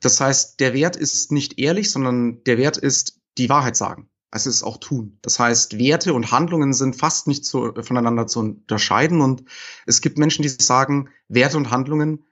Das 0.00 0.20
heißt, 0.20 0.60
der 0.60 0.74
Wert 0.74 0.96
ist 0.96 1.32
nicht 1.32 1.58
ehrlich, 1.58 1.90
sondern 1.90 2.42
der 2.44 2.58
Wert 2.58 2.76
ist 2.76 3.20
die 3.38 3.48
Wahrheit 3.48 3.76
sagen. 3.76 4.08
Es 4.30 4.46
ist 4.46 4.62
auch 4.62 4.78
tun. 4.78 5.18
Das 5.22 5.38
heißt, 5.38 5.78
Werte 5.78 6.12
und 6.12 6.30
Handlungen 6.30 6.72
sind 6.72 6.96
fast 6.96 7.26
nicht 7.26 7.44
zu, 7.44 7.72
voneinander 7.80 8.26
zu 8.26 8.40
unterscheiden 8.40 9.20
und 9.20 9.44
es 9.86 10.00
gibt 10.00 10.18
Menschen, 10.18 10.42
die 10.42 10.48
sagen, 10.48 11.08
Werte 11.28 11.56
und 11.56 11.70
Handlungen 11.70 12.24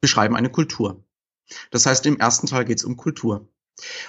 beschreiben 0.00 0.34
eine 0.34 0.50
Kultur. 0.50 1.04
Das 1.70 1.86
heißt, 1.86 2.06
im 2.06 2.18
ersten 2.18 2.46
Teil 2.46 2.64
geht 2.64 2.78
es 2.78 2.84
um 2.84 2.96
Kultur. 2.96 3.48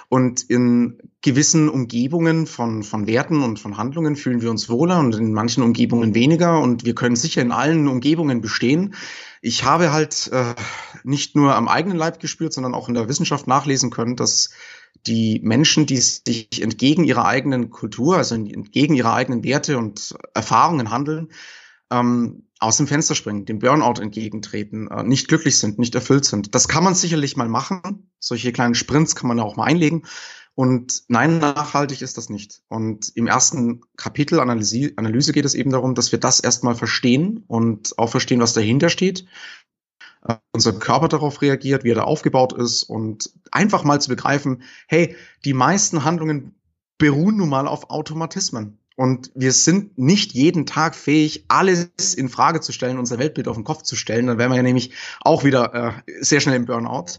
Und 0.08 0.42
in 0.42 0.98
gewissen 1.22 1.68
Umgebungen 1.68 2.46
von, 2.46 2.82
von 2.82 3.06
Werten 3.06 3.42
und 3.42 3.58
von 3.58 3.78
Handlungen 3.78 4.16
fühlen 4.16 4.42
wir 4.42 4.50
uns 4.50 4.68
wohler 4.68 4.98
und 4.98 5.14
in 5.14 5.32
manchen 5.32 5.62
Umgebungen 5.62 6.14
weniger. 6.14 6.60
Und 6.60 6.84
wir 6.84 6.94
können 6.94 7.16
sicher 7.16 7.42
in 7.42 7.52
allen 7.52 7.88
Umgebungen 7.88 8.40
bestehen. 8.40 8.94
Ich 9.40 9.64
habe 9.64 9.92
halt 9.92 10.30
äh, 10.32 10.54
nicht 11.04 11.36
nur 11.36 11.54
am 11.54 11.68
eigenen 11.68 11.96
Leib 11.96 12.20
gespürt, 12.20 12.52
sondern 12.52 12.74
auch 12.74 12.88
in 12.88 12.94
der 12.94 13.08
Wissenschaft 13.08 13.46
nachlesen 13.46 13.90
können, 13.90 14.16
dass 14.16 14.50
die 15.06 15.40
Menschen, 15.42 15.86
die 15.86 15.96
sich 15.96 16.62
entgegen 16.62 17.04
ihrer 17.04 17.24
eigenen 17.24 17.70
Kultur, 17.70 18.16
also 18.16 18.34
entgegen 18.34 18.94
ihrer 18.94 19.14
eigenen 19.14 19.42
Werte 19.42 19.78
und 19.78 20.14
Erfahrungen 20.34 20.90
handeln, 20.90 21.32
ähm, 21.90 22.44
aus 22.62 22.76
dem 22.76 22.86
Fenster 22.86 23.14
springen, 23.14 23.44
dem 23.44 23.58
Burnout 23.58 24.00
entgegentreten, 24.00 24.88
äh, 24.88 25.02
nicht 25.02 25.28
glücklich 25.28 25.58
sind, 25.58 25.78
nicht 25.78 25.94
erfüllt 25.94 26.24
sind. 26.24 26.54
Das 26.54 26.68
kann 26.68 26.84
man 26.84 26.94
sicherlich 26.94 27.36
mal 27.36 27.48
machen. 27.48 28.10
Solche 28.18 28.52
kleinen 28.52 28.74
Sprints 28.74 29.16
kann 29.16 29.28
man 29.28 29.40
auch 29.40 29.56
mal 29.56 29.64
einlegen. 29.64 30.04
Und 30.54 31.02
nein, 31.08 31.38
nachhaltig 31.38 32.02
ist 32.02 32.18
das 32.18 32.28
nicht. 32.28 32.62
Und 32.68 33.10
im 33.16 33.26
ersten 33.26 33.80
Kapitel 33.96 34.38
Analyse, 34.38 35.32
geht 35.32 35.44
es 35.44 35.54
eben 35.54 35.70
darum, 35.70 35.94
dass 35.94 36.12
wir 36.12 36.20
das 36.20 36.40
erstmal 36.40 36.74
verstehen 36.74 37.44
und 37.46 37.98
auch 37.98 38.10
verstehen, 38.10 38.40
was 38.40 38.52
dahinter 38.52 38.90
steht. 38.90 39.26
Äh, 40.24 40.36
unser 40.52 40.72
Körper 40.72 41.08
darauf 41.08 41.42
reagiert, 41.42 41.84
wie 41.84 41.90
er 41.90 41.96
da 41.96 42.02
aufgebaut 42.04 42.52
ist 42.52 42.84
und 42.84 43.32
einfach 43.50 43.82
mal 43.82 44.00
zu 44.00 44.08
begreifen, 44.08 44.62
hey, 44.86 45.16
die 45.44 45.54
meisten 45.54 46.04
Handlungen 46.04 46.54
beruhen 46.98 47.38
nun 47.38 47.48
mal 47.48 47.66
auf 47.66 47.90
Automatismen. 47.90 48.78
Und 48.96 49.30
wir 49.34 49.52
sind 49.52 49.98
nicht 49.98 50.32
jeden 50.32 50.66
Tag 50.66 50.94
fähig, 50.94 51.44
alles 51.48 52.14
in 52.14 52.28
Frage 52.28 52.60
zu 52.60 52.72
stellen, 52.72 52.98
unser 52.98 53.18
Weltbild 53.18 53.48
auf 53.48 53.56
den 53.56 53.64
Kopf 53.64 53.82
zu 53.82 53.96
stellen. 53.96 54.26
Dann 54.26 54.38
wären 54.38 54.50
wir 54.50 54.56
ja 54.56 54.62
nämlich 54.62 54.92
auch 55.20 55.44
wieder 55.44 55.74
äh, 55.74 55.92
sehr 56.20 56.40
schnell 56.40 56.56
im 56.56 56.66
Burnout. 56.66 57.18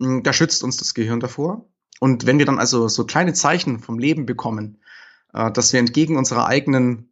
Hm, 0.00 0.22
da 0.22 0.32
schützt 0.32 0.62
uns 0.62 0.76
das 0.76 0.94
Gehirn 0.94 1.20
davor. 1.20 1.66
Und 2.00 2.26
wenn 2.26 2.38
wir 2.38 2.46
dann 2.46 2.58
also 2.58 2.88
so 2.88 3.04
kleine 3.04 3.32
Zeichen 3.32 3.78
vom 3.78 3.98
Leben 3.98 4.26
bekommen, 4.26 4.78
äh, 5.32 5.50
dass 5.50 5.72
wir 5.72 5.80
entgegen 5.80 6.16
unserer 6.16 6.46
eigenen 6.46 7.10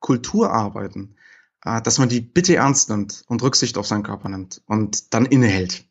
Kultur 0.00 0.50
arbeiten, 0.50 1.16
äh, 1.64 1.80
dass 1.82 1.98
man 1.98 2.08
die 2.08 2.20
bitte 2.20 2.56
ernst 2.56 2.90
nimmt 2.90 3.24
und 3.28 3.42
Rücksicht 3.42 3.78
auf 3.78 3.86
seinen 3.86 4.02
Körper 4.02 4.28
nimmt 4.28 4.62
und 4.66 5.14
dann 5.14 5.26
innehält. 5.26 5.84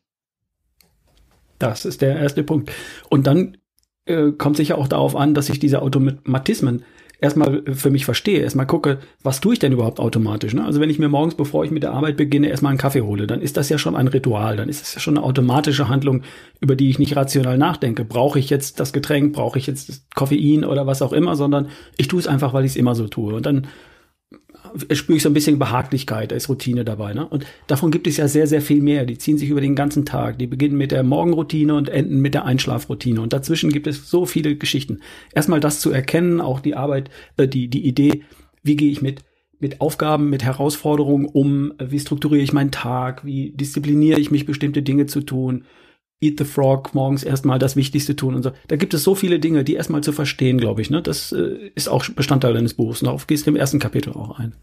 Das 1.58 1.84
ist 1.84 2.00
der 2.00 2.18
erste 2.18 2.42
Punkt. 2.42 2.72
Und 3.10 3.26
dann 3.26 3.58
äh, 4.06 4.32
kommt 4.32 4.56
sicher 4.56 4.78
auch 4.78 4.88
darauf 4.88 5.14
an, 5.14 5.34
dass 5.34 5.46
sich 5.46 5.58
diese 5.58 5.82
Automatismen 5.82 6.84
erstmal 7.20 7.62
für 7.72 7.90
mich 7.90 8.04
verstehe, 8.04 8.40
erstmal 8.40 8.66
gucke, 8.66 8.98
was 9.22 9.40
tue 9.40 9.52
ich 9.52 9.58
denn 9.58 9.72
überhaupt 9.72 10.00
automatisch. 10.00 10.54
Ne? 10.54 10.64
Also 10.64 10.80
wenn 10.80 10.90
ich 10.90 10.98
mir 10.98 11.08
morgens, 11.08 11.34
bevor 11.34 11.64
ich 11.64 11.70
mit 11.70 11.82
der 11.82 11.92
Arbeit 11.92 12.16
beginne, 12.16 12.48
erstmal 12.48 12.70
einen 12.70 12.78
Kaffee 12.78 13.02
hole, 13.02 13.26
dann 13.26 13.40
ist 13.40 13.56
das 13.56 13.68
ja 13.68 13.78
schon 13.78 13.96
ein 13.96 14.08
Ritual, 14.08 14.56
dann 14.56 14.68
ist 14.68 14.82
das 14.82 14.94
ja 14.94 15.00
schon 15.00 15.16
eine 15.16 15.26
automatische 15.26 15.88
Handlung, 15.88 16.22
über 16.60 16.76
die 16.76 16.90
ich 16.90 16.98
nicht 16.98 17.16
rational 17.16 17.58
nachdenke. 17.58 18.04
Brauche 18.04 18.38
ich 18.38 18.50
jetzt 18.50 18.80
das 18.80 18.92
Getränk, 18.92 19.32
brauche 19.32 19.58
ich 19.58 19.66
jetzt 19.66 19.88
das 19.88 20.02
Koffein 20.14 20.64
oder 20.64 20.86
was 20.86 21.02
auch 21.02 21.12
immer, 21.12 21.36
sondern 21.36 21.68
ich 21.96 22.08
tue 22.08 22.20
es 22.20 22.26
einfach, 22.26 22.52
weil 22.52 22.64
ich 22.64 22.72
es 22.72 22.76
immer 22.76 22.94
so 22.94 23.08
tue. 23.08 23.34
Und 23.34 23.46
dann 23.46 23.66
spüre 24.92 25.16
ich 25.16 25.22
so 25.22 25.28
ein 25.28 25.34
bisschen 25.34 25.58
Behaglichkeit, 25.58 26.32
da 26.32 26.36
ist 26.36 26.48
Routine 26.48 26.84
dabei. 26.84 27.14
Ne? 27.14 27.26
Und 27.26 27.46
davon 27.66 27.90
gibt 27.90 28.06
es 28.06 28.16
ja 28.16 28.28
sehr, 28.28 28.46
sehr 28.46 28.62
viel 28.62 28.82
mehr. 28.82 29.04
Die 29.06 29.18
ziehen 29.18 29.38
sich 29.38 29.48
über 29.48 29.60
den 29.60 29.74
ganzen 29.74 30.04
Tag. 30.04 30.38
Die 30.38 30.46
beginnen 30.46 30.76
mit 30.76 30.92
der 30.92 31.02
Morgenroutine 31.02 31.74
und 31.74 31.88
enden 31.88 32.20
mit 32.20 32.34
der 32.34 32.44
Einschlafroutine. 32.44 33.20
Und 33.20 33.32
dazwischen 33.32 33.70
gibt 33.70 33.86
es 33.86 34.10
so 34.10 34.26
viele 34.26 34.56
Geschichten. 34.56 35.00
Erstmal 35.34 35.60
das 35.60 35.80
zu 35.80 35.90
erkennen, 35.90 36.40
auch 36.40 36.60
die 36.60 36.74
Arbeit, 36.74 37.10
äh, 37.36 37.48
die, 37.48 37.68
die 37.68 37.86
Idee, 37.86 38.22
wie 38.62 38.76
gehe 38.76 38.90
ich 38.90 39.02
mit 39.02 39.22
mit 39.62 39.82
Aufgaben, 39.82 40.30
mit 40.30 40.42
Herausforderungen 40.42 41.26
um, 41.26 41.74
wie 41.78 42.00
strukturiere 42.00 42.42
ich 42.42 42.54
meinen 42.54 42.70
Tag, 42.70 43.26
wie 43.26 43.50
diszipliniere 43.50 44.18
ich 44.18 44.30
mich, 44.30 44.46
bestimmte 44.46 44.82
Dinge 44.82 45.04
zu 45.04 45.20
tun, 45.20 45.64
Eat 46.20 46.38
the 46.38 46.44
Frog, 46.44 46.94
morgens 46.94 47.22
erstmal 47.22 47.58
das 47.58 47.76
Wichtigste 47.76 48.14
tun 48.14 48.34
und 48.34 48.42
so. 48.42 48.52
Da 48.68 48.76
gibt 48.76 48.92
es 48.92 49.02
so 49.02 49.14
viele 49.14 49.40
Dinge, 49.40 49.64
die 49.64 49.74
erstmal 49.74 50.02
zu 50.02 50.12
verstehen, 50.12 50.58
glaube 50.58 50.82
ich. 50.82 50.90
Ne? 50.90 51.00
Das 51.00 51.32
äh, 51.32 51.70
ist 51.74 51.88
auch 51.88 52.06
Bestandteil 52.10 52.52
deines 52.52 52.74
Buchs. 52.74 53.00
Und 53.00 53.06
darauf 53.06 53.26
gehst 53.26 53.46
du 53.46 53.50
im 53.50 53.56
ersten 53.56 53.78
Kapitel 53.78 54.12
auch 54.12 54.38
ein. 54.38 54.54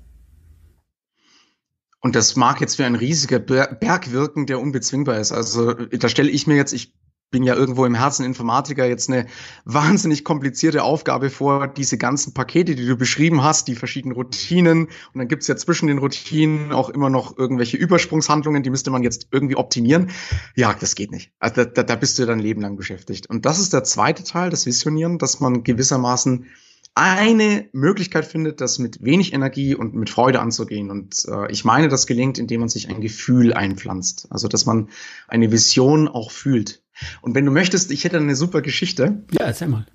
Und 1.99 2.15
das 2.15 2.35
mag 2.35 2.61
jetzt 2.61 2.77
wie 2.77 2.83
ein 2.83 2.95
riesiger 2.95 3.39
Berg 3.39 4.11
wirken, 4.11 4.45
der 4.45 4.59
unbezwingbar 4.59 5.19
ist. 5.19 5.31
Also 5.31 5.73
da 5.73 6.09
stelle 6.09 6.29
ich 6.29 6.45
mir 6.45 6.55
jetzt, 6.55 6.73
ich 6.73 6.93
bin 7.29 7.43
ja 7.43 7.55
irgendwo 7.55 7.85
im 7.85 7.95
Herzen 7.95 8.25
Informatiker 8.25 8.85
jetzt 8.85 9.09
eine 9.09 9.27
wahnsinnig 9.65 10.23
komplizierte 10.23 10.83
Aufgabe 10.83 11.29
vor, 11.29 11.67
diese 11.67 11.97
ganzen 11.97 12.33
Pakete, 12.33 12.75
die 12.75 12.85
du 12.85 12.95
beschrieben 12.95 13.43
hast, 13.43 13.67
die 13.67 13.75
verschiedenen 13.75 14.15
Routinen. 14.15 14.85
Und 14.85 15.15
dann 15.15 15.27
gibt's 15.27 15.47
ja 15.47 15.55
zwischen 15.55 15.87
den 15.87 15.97
Routinen 15.97 16.71
auch 16.71 16.89
immer 16.89 17.09
noch 17.09 17.37
irgendwelche 17.37 17.77
Übersprungshandlungen, 17.77 18.63
die 18.63 18.69
müsste 18.69 18.91
man 18.91 19.03
jetzt 19.03 19.27
irgendwie 19.31 19.55
optimieren. 19.55 20.11
Ja, 20.55 20.73
das 20.73 20.95
geht 20.95 21.11
nicht. 21.11 21.31
Also 21.39 21.65
da, 21.65 21.83
da 21.83 21.95
bist 21.95 22.17
du 22.19 22.25
dann 22.25 22.39
Leben 22.39 22.61
lang 22.61 22.77
beschäftigt. 22.77 23.29
Und 23.29 23.45
das 23.45 23.59
ist 23.59 23.73
der 23.73 23.83
zweite 23.83 24.23
Teil, 24.23 24.49
das 24.49 24.65
Visionieren, 24.65 25.17
dass 25.17 25.39
man 25.39 25.63
gewissermaßen 25.63 26.47
eine 26.97 27.69
Möglichkeit 27.73 28.25
findet, 28.25 28.59
das 28.59 28.79
mit 28.79 29.03
wenig 29.03 29.31
Energie 29.31 29.75
und 29.75 29.93
mit 29.93 30.09
Freude 30.09 30.39
anzugehen. 30.39 30.89
Und 30.89 31.25
äh, 31.29 31.51
ich 31.51 31.63
meine, 31.63 31.89
das 31.89 32.07
gelingt, 32.07 32.39
indem 32.39 32.61
man 32.61 32.69
sich 32.69 32.89
ein 32.89 33.01
Gefühl 33.01 33.53
einpflanzt. 33.53 34.25
Also, 34.31 34.47
dass 34.47 34.65
man 34.65 34.89
eine 35.27 35.51
Vision 35.51 36.07
auch 36.07 36.31
fühlt. 36.31 36.81
Und 37.21 37.35
wenn 37.35 37.45
du 37.45 37.51
möchtest, 37.51 37.91
ich 37.91 38.03
hätte 38.03 38.17
eine 38.17 38.35
super 38.35 38.61
Geschichte. 38.61 39.23
Ja, 39.31 39.45
erzähl 39.45 39.67
mal. 39.67 39.85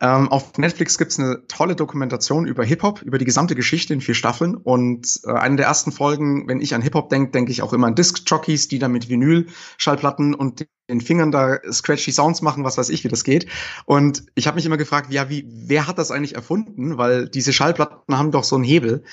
Ähm, 0.00 0.28
auf 0.28 0.56
Netflix 0.56 0.98
gibt's 0.98 1.18
eine 1.18 1.46
tolle 1.46 1.76
Dokumentation 1.76 2.46
über 2.46 2.64
Hip-Hop, 2.64 3.02
über 3.02 3.18
die 3.18 3.24
gesamte 3.24 3.54
Geschichte 3.54 3.92
in 3.92 4.00
vier 4.00 4.14
Staffeln. 4.14 4.54
Und 4.54 5.20
äh, 5.24 5.32
eine 5.32 5.56
der 5.56 5.66
ersten 5.66 5.92
Folgen, 5.92 6.48
wenn 6.48 6.60
ich 6.60 6.74
an 6.74 6.82
Hip-Hop 6.82 7.10
denke, 7.10 7.32
denke 7.32 7.52
ich 7.52 7.62
auch 7.62 7.72
immer 7.72 7.86
an 7.86 7.94
Disc-Jockeys, 7.94 8.68
die 8.68 8.78
da 8.78 8.88
mit 8.88 9.08
Vinyl-Schallplatten 9.08 10.34
und 10.34 10.66
den 10.88 11.00
Fingern 11.00 11.30
da 11.30 11.58
scratchy 11.70 12.12
Sounds 12.12 12.42
machen, 12.42 12.64
was 12.64 12.78
weiß 12.78 12.88
ich, 12.88 13.04
wie 13.04 13.08
das 13.08 13.24
geht. 13.24 13.46
Und 13.84 14.24
ich 14.34 14.46
habe 14.46 14.56
mich 14.56 14.66
immer 14.66 14.78
gefragt, 14.78 15.12
ja, 15.12 15.28
wie, 15.28 15.46
wer 15.48 15.86
hat 15.86 15.98
das 15.98 16.10
eigentlich 16.10 16.34
erfunden? 16.34 16.98
Weil 16.98 17.28
diese 17.28 17.52
Schallplatten 17.52 18.16
haben 18.16 18.32
doch 18.32 18.44
so 18.44 18.56
einen 18.56 18.64
Hebel. 18.64 19.04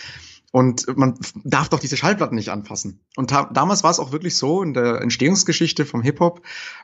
Und 0.54 0.86
man 0.98 1.20
darf 1.44 1.68
doch 1.68 1.80
diese 1.80 1.98
Schallplatten 1.98 2.36
nicht 2.36 2.50
anfassen. 2.50 3.02
Und 3.18 3.32
damals 3.32 3.84
war 3.84 3.92
es 3.92 4.00
auch 4.00 4.14
wirklich 4.14 4.38
so 4.38 4.64
in 4.64 4.74
der 4.74 5.02
Entstehungsgeschichte 5.02 5.86
vom 5.86 6.02
Hip-Hop, 6.02 6.42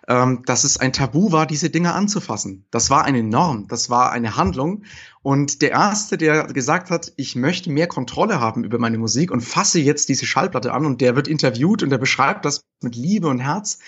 ähm, 0.07 0.43
dass 0.45 0.65
es 0.65 0.77
ein 0.77 0.91
Tabu 0.91 1.31
war, 1.31 1.45
diese 1.45 1.69
Dinge 1.69 1.93
anzufassen. 1.93 2.65
Das 2.71 2.89
war 2.89 3.05
eine 3.05 3.23
Norm, 3.23 3.67
das 3.69 3.89
war 3.89 4.11
eine 4.11 4.35
Handlung. 4.35 4.83
Und 5.21 5.61
der 5.61 5.71
Erste, 5.71 6.17
der 6.17 6.47
gesagt 6.47 6.91
hat, 6.91 7.13
ich 7.15 7.37
möchte 7.37 7.71
mehr 7.71 7.87
Kontrolle 7.87 8.41
haben 8.41 8.65
über 8.65 8.79
meine 8.79 8.97
Musik 8.97 9.31
und 9.31 9.39
fasse 9.39 9.79
jetzt 9.79 10.09
diese 10.09 10.25
Schallplatte 10.25 10.73
an 10.73 10.85
und 10.85 10.99
der 10.99 11.15
wird 11.15 11.29
interviewt 11.29 11.83
und 11.83 11.89
der 11.89 11.97
beschreibt 11.97 12.43
das 12.43 12.65
mit 12.81 12.97
Liebe 12.97 13.29
und 13.29 13.39
Herz, 13.39 13.79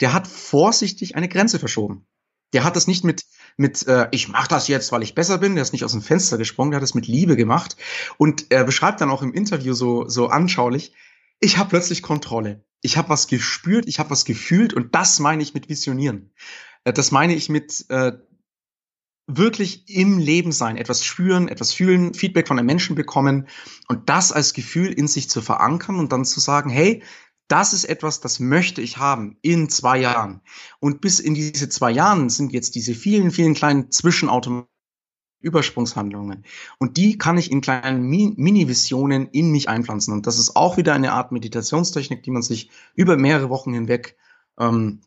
der 0.00 0.14
hat 0.14 0.26
vorsichtig 0.26 1.16
eine 1.16 1.28
Grenze 1.28 1.58
verschoben. 1.58 2.06
Der 2.52 2.64
hat 2.64 2.76
das 2.76 2.86
nicht 2.86 3.04
mit 3.04 3.24
mit, 3.56 3.86
äh, 3.86 4.08
ich 4.12 4.28
mache 4.28 4.48
das 4.48 4.68
jetzt, 4.68 4.92
weil 4.92 5.02
ich 5.02 5.14
besser 5.14 5.38
bin. 5.38 5.54
Der 5.54 5.62
ist 5.62 5.72
nicht 5.72 5.84
aus 5.84 5.92
dem 5.92 6.02
Fenster 6.02 6.38
gesprungen, 6.38 6.70
der 6.70 6.78
hat 6.78 6.84
es 6.84 6.94
mit 6.94 7.06
Liebe 7.06 7.36
gemacht. 7.36 7.76
Und 8.18 8.46
er 8.50 8.64
beschreibt 8.64 9.00
dann 9.00 9.10
auch 9.10 9.22
im 9.22 9.32
Interview 9.32 9.74
so, 9.74 10.08
so 10.08 10.28
anschaulich, 10.28 10.94
ich 11.40 11.58
habe 11.58 11.70
plötzlich 11.70 12.02
Kontrolle. 12.02 12.64
Ich 12.82 12.96
habe 12.96 13.08
was 13.08 13.26
gespürt, 13.26 13.86
ich 13.88 13.98
habe 13.98 14.10
was 14.10 14.24
gefühlt 14.24 14.74
und 14.74 14.94
das 14.94 15.18
meine 15.18 15.42
ich 15.42 15.54
mit 15.54 15.68
Visionieren. 15.68 16.32
Äh, 16.84 16.92
das 16.92 17.10
meine 17.10 17.34
ich 17.34 17.48
mit 17.48 17.84
äh, 17.88 18.12
wirklich 19.26 19.88
im 19.88 20.18
Leben 20.18 20.52
sein, 20.52 20.76
etwas 20.76 21.04
spüren, 21.04 21.48
etwas 21.48 21.72
fühlen, 21.72 22.14
Feedback 22.14 22.48
von 22.48 22.58
einem 22.58 22.66
Menschen 22.66 22.96
bekommen 22.96 23.48
und 23.88 24.08
das 24.08 24.32
als 24.32 24.52
Gefühl 24.52 24.92
in 24.92 25.06
sich 25.08 25.30
zu 25.30 25.40
verankern 25.40 25.98
und 25.98 26.12
dann 26.12 26.24
zu 26.24 26.40
sagen, 26.40 26.70
hey, 26.70 27.02
das 27.52 27.74
ist 27.74 27.84
etwas, 27.84 28.20
das 28.20 28.40
möchte 28.40 28.80
ich 28.80 28.96
haben 28.96 29.36
in 29.42 29.68
zwei 29.68 29.98
Jahren. 29.98 30.40
Und 30.80 31.02
bis 31.02 31.20
in 31.20 31.34
diese 31.34 31.68
zwei 31.68 31.90
Jahren 31.90 32.30
sind 32.30 32.50
jetzt 32.52 32.74
diese 32.74 32.94
vielen, 32.94 33.30
vielen 33.30 33.52
kleinen 33.54 33.90
Zwischenautomaten. 33.90 34.68
Übersprungshandlungen. 35.42 36.44
Und 36.78 36.96
die 36.96 37.18
kann 37.18 37.36
ich 37.36 37.50
in 37.50 37.62
kleinen 37.62 38.04
Mini-Visionen 38.04 39.26
in 39.32 39.50
mich 39.50 39.68
einpflanzen. 39.68 40.14
Und 40.14 40.28
das 40.28 40.38
ist 40.38 40.54
auch 40.54 40.76
wieder 40.76 40.94
eine 40.94 41.12
Art 41.12 41.32
Meditationstechnik, 41.32 42.22
die 42.22 42.30
man 42.30 42.42
sich 42.42 42.70
über 42.94 43.16
mehrere 43.16 43.50
Wochen 43.50 43.74
hinweg 43.74 44.16
ähm, 44.56 45.00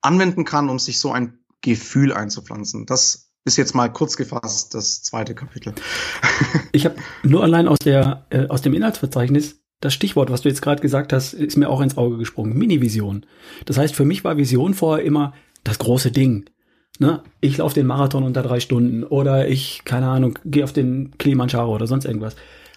anwenden 0.00 0.44
kann, 0.44 0.70
um 0.70 0.78
sich 0.78 1.00
so 1.00 1.10
ein 1.10 1.40
Gefühl 1.60 2.12
einzupflanzen. 2.12 2.86
Das 2.86 3.32
ist 3.44 3.56
jetzt 3.56 3.74
mal 3.74 3.92
kurz 3.92 4.16
gefasst 4.16 4.74
das 4.74 5.02
zweite 5.02 5.34
Kapitel. 5.34 5.74
ich 6.72 6.84
habe 6.84 6.94
nur 7.24 7.42
allein 7.42 7.66
aus 7.66 7.78
der 7.78 8.26
äh, 8.30 8.46
aus 8.46 8.62
dem 8.62 8.74
Inhaltsverzeichnis 8.74 9.56
das 9.80 9.94
Stichwort, 9.94 10.30
was 10.30 10.42
du 10.42 10.48
jetzt 10.48 10.62
gerade 10.62 10.80
gesagt 10.80 11.12
hast, 11.12 11.34
ist 11.34 11.56
mir 11.56 11.68
auch 11.68 11.80
ins 11.80 11.96
Auge 11.96 12.16
gesprungen. 12.16 12.56
Mini-Vision. 12.56 13.26
Das 13.66 13.78
heißt, 13.78 13.94
für 13.94 14.04
mich 14.04 14.24
war 14.24 14.36
Vision 14.36 14.74
vorher 14.74 15.04
immer 15.04 15.34
das 15.64 15.78
große 15.78 16.10
Ding. 16.10 16.48
Ne? 16.98 17.22
Ich 17.40 17.58
laufe 17.58 17.74
den 17.74 17.86
Marathon 17.86 18.22
unter 18.22 18.42
drei 18.42 18.60
Stunden 18.60 19.04
oder 19.04 19.48
ich, 19.48 19.82
keine 19.84 20.08
Ahnung, 20.08 20.38
gehe 20.44 20.64
auf 20.64 20.72
den 20.72 21.16
Kilimanjaro 21.18 21.74
oder 21.74 21.86
sonst 21.86 22.06
irgendwas. 22.06 22.36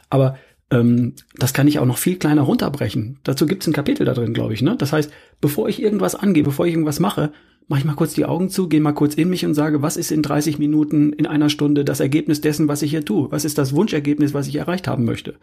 Aber 0.10 0.38
ähm, 0.72 1.14
das 1.36 1.54
kann 1.54 1.68
ich 1.68 1.80
auch 1.80 1.86
noch 1.86 1.98
viel 1.98 2.18
kleiner 2.18 2.42
runterbrechen. 2.42 3.20
Dazu 3.24 3.46
gibt 3.46 3.64
es 3.64 3.68
ein 3.68 3.74
Kapitel 3.74 4.06
da 4.06 4.14
drin, 4.14 4.34
glaube 4.34 4.54
ich. 4.54 4.62
Ne? 4.62 4.76
Das 4.78 4.92
heißt, 4.92 5.12
bevor 5.40 5.70
ich 5.70 5.82
irgendwas 5.82 6.16
angehe, 6.16 6.44
bevor 6.44 6.66
ich 6.66 6.74
irgendwas 6.74 7.00
mache, 7.00 7.32
mache 7.70 7.80
ich 7.80 7.86
mal 7.86 7.94
kurz 7.94 8.14
die 8.14 8.26
Augen 8.26 8.50
zu, 8.50 8.68
gehe 8.68 8.82
mal 8.82 8.94
kurz 8.94 9.16
in 9.16 9.30
mich 9.30 9.46
und 9.46 9.54
sage, 9.54 9.82
was 9.82 9.96
ist 9.96 10.12
in 10.12 10.24
30 10.24 10.60
Minuten, 10.60 11.14
in 11.14 11.28
einer 11.28 11.50
Stunde 11.50 11.86
das 11.86 12.00
Ergebnis 12.00 12.42
dessen, 12.42 12.68
was 12.68 12.82
ich 12.82 12.92
hier 12.92 13.06
tue? 13.06 13.32
Was 13.32 13.46
ist 13.46 13.58
das 13.58 13.74
Wunschergebnis, 13.74 14.34
was 14.34 14.48
ich 14.48 14.56
erreicht 14.56 14.88
haben 14.88 15.06
möchte? 15.06 15.36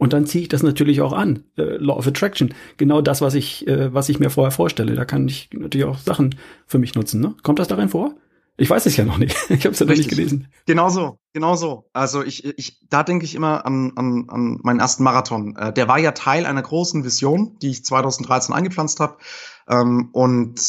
Und 0.00 0.14
dann 0.14 0.24
ziehe 0.24 0.40
ich 0.40 0.48
das 0.48 0.62
natürlich 0.62 1.02
auch 1.02 1.12
an. 1.12 1.44
Äh, 1.58 1.76
Law 1.76 1.98
of 1.98 2.06
Attraction. 2.06 2.54
Genau 2.78 3.02
das, 3.02 3.20
was 3.20 3.34
ich, 3.34 3.68
äh, 3.68 3.92
was 3.92 4.08
ich 4.08 4.18
mir 4.18 4.30
vorher 4.30 4.50
vorstelle. 4.50 4.94
Da 4.94 5.04
kann 5.04 5.28
ich 5.28 5.50
natürlich 5.52 5.86
auch 5.86 5.98
Sachen 5.98 6.36
für 6.66 6.78
mich 6.78 6.94
nutzen. 6.94 7.20
Ne? 7.20 7.34
Kommt 7.42 7.58
das 7.58 7.68
darin 7.68 7.90
vor? 7.90 8.14
Ich 8.56 8.70
weiß 8.70 8.86
es 8.86 8.96
ja 8.96 9.04
noch 9.04 9.18
nicht. 9.18 9.36
Ich 9.50 9.66
habe 9.66 9.74
es 9.74 9.78
ja 9.78 9.84
noch 9.84 9.94
nicht 9.94 10.08
gelesen. 10.08 10.48
Genau 10.64 10.88
so, 10.88 11.18
genau 11.34 11.54
so. 11.54 11.90
Also 11.92 12.24
ich, 12.24 12.46
ich, 12.46 12.80
da 12.88 13.02
denke 13.02 13.26
ich 13.26 13.34
immer 13.34 13.66
an, 13.66 13.92
an, 13.96 14.24
an 14.28 14.58
meinen 14.62 14.80
ersten 14.80 15.02
Marathon. 15.02 15.54
Äh, 15.56 15.74
der 15.74 15.86
war 15.86 15.98
ja 15.98 16.12
Teil 16.12 16.46
einer 16.46 16.62
großen 16.62 17.04
Vision, 17.04 17.58
die 17.60 17.68
ich 17.68 17.84
2013 17.84 18.54
eingepflanzt 18.54 19.00
habe. 19.00 19.18
Ähm, 19.68 20.08
und 20.12 20.62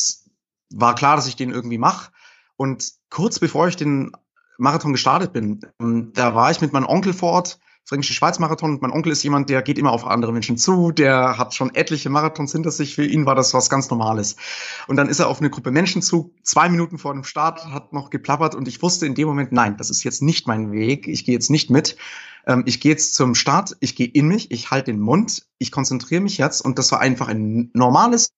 war 0.74 0.94
klar, 0.94 1.16
dass 1.16 1.28
ich 1.28 1.38
den 1.38 1.52
irgendwie 1.52 1.78
mache. 1.78 2.12
Und 2.58 2.92
kurz 3.10 3.40
bevor 3.40 3.70
ich 3.70 3.78
den 3.78 4.12
Marathon 4.58 4.92
gestartet 4.92 5.32
bin, 5.32 5.62
ähm, 5.80 6.12
da 6.14 6.36
war 6.36 6.52
ich 6.52 6.60
mit 6.60 6.74
meinem 6.74 6.86
Onkel 6.86 7.14
vor 7.14 7.32
Ort 7.32 7.60
Fränkische 7.84 8.14
Schweiz 8.14 8.40
Marathon. 8.40 8.78
Mein 8.82 8.92
Onkel 8.92 9.12
ist 9.12 9.24
jemand, 9.24 9.50
der 9.50 9.62
geht 9.62 9.78
immer 9.78 9.92
auf 9.92 10.06
andere 10.06 10.32
Menschen 10.32 10.58
zu, 10.58 10.92
der 10.92 11.38
hat 11.38 11.54
schon 11.54 11.74
etliche 11.76 12.10
Marathons 12.10 12.52
hinter 12.52 12.72
sich. 12.72 12.96
Für 12.96 13.06
ihn 13.06 13.26
war 13.26 13.36
das 13.36 13.54
was 13.54 13.70
ganz 13.70 13.90
Normales. 13.90 14.36
Und 14.88 14.98
dann 14.98 15.10
ist 15.10 15.20
er 15.20 15.28
auf 15.28 15.40
eine 15.40 15.50
Gruppe 15.50 15.72
Menschen 15.72 16.02
zu, 16.02 16.34
zwei 16.44 16.70
Minuten 16.70 16.98
vor 16.98 17.14
dem 17.14 17.24
Start, 17.24 17.66
hat 17.66 17.92
noch 17.92 18.10
geplappert 18.10 18.56
und 18.56 18.68
ich 18.68 18.82
wusste 18.82 19.06
in 19.06 19.16
dem 19.16 19.28
Moment, 19.28 19.52
nein, 19.52 19.78
das 19.78 19.90
ist 19.90 20.04
jetzt 20.04 20.22
nicht 20.22 20.48
mein 20.48 20.72
Weg, 20.72 21.08
ich 21.08 21.26
gehe 21.26 21.34
jetzt 21.34 21.50
nicht 21.50 21.70
mit. 21.70 21.98
Ähm, 22.46 22.64
ich 22.66 22.80
gehe 22.80 22.92
jetzt 22.92 23.16
zum 23.16 23.36
Start, 23.36 23.76
ich 23.80 23.96
gehe 23.96 24.08
in 24.08 24.28
mich, 24.28 24.52
ich 24.52 24.72
halte 24.72 24.92
den 24.92 25.00
Mund, 25.00 25.48
ich 25.58 25.72
konzentriere 25.72 26.22
mich 26.22 26.38
jetzt 26.38 26.62
und 26.62 26.80
das 26.80 26.92
war 26.92 27.00
einfach 27.00 27.28
ein 27.28 27.72
normales 27.74 28.32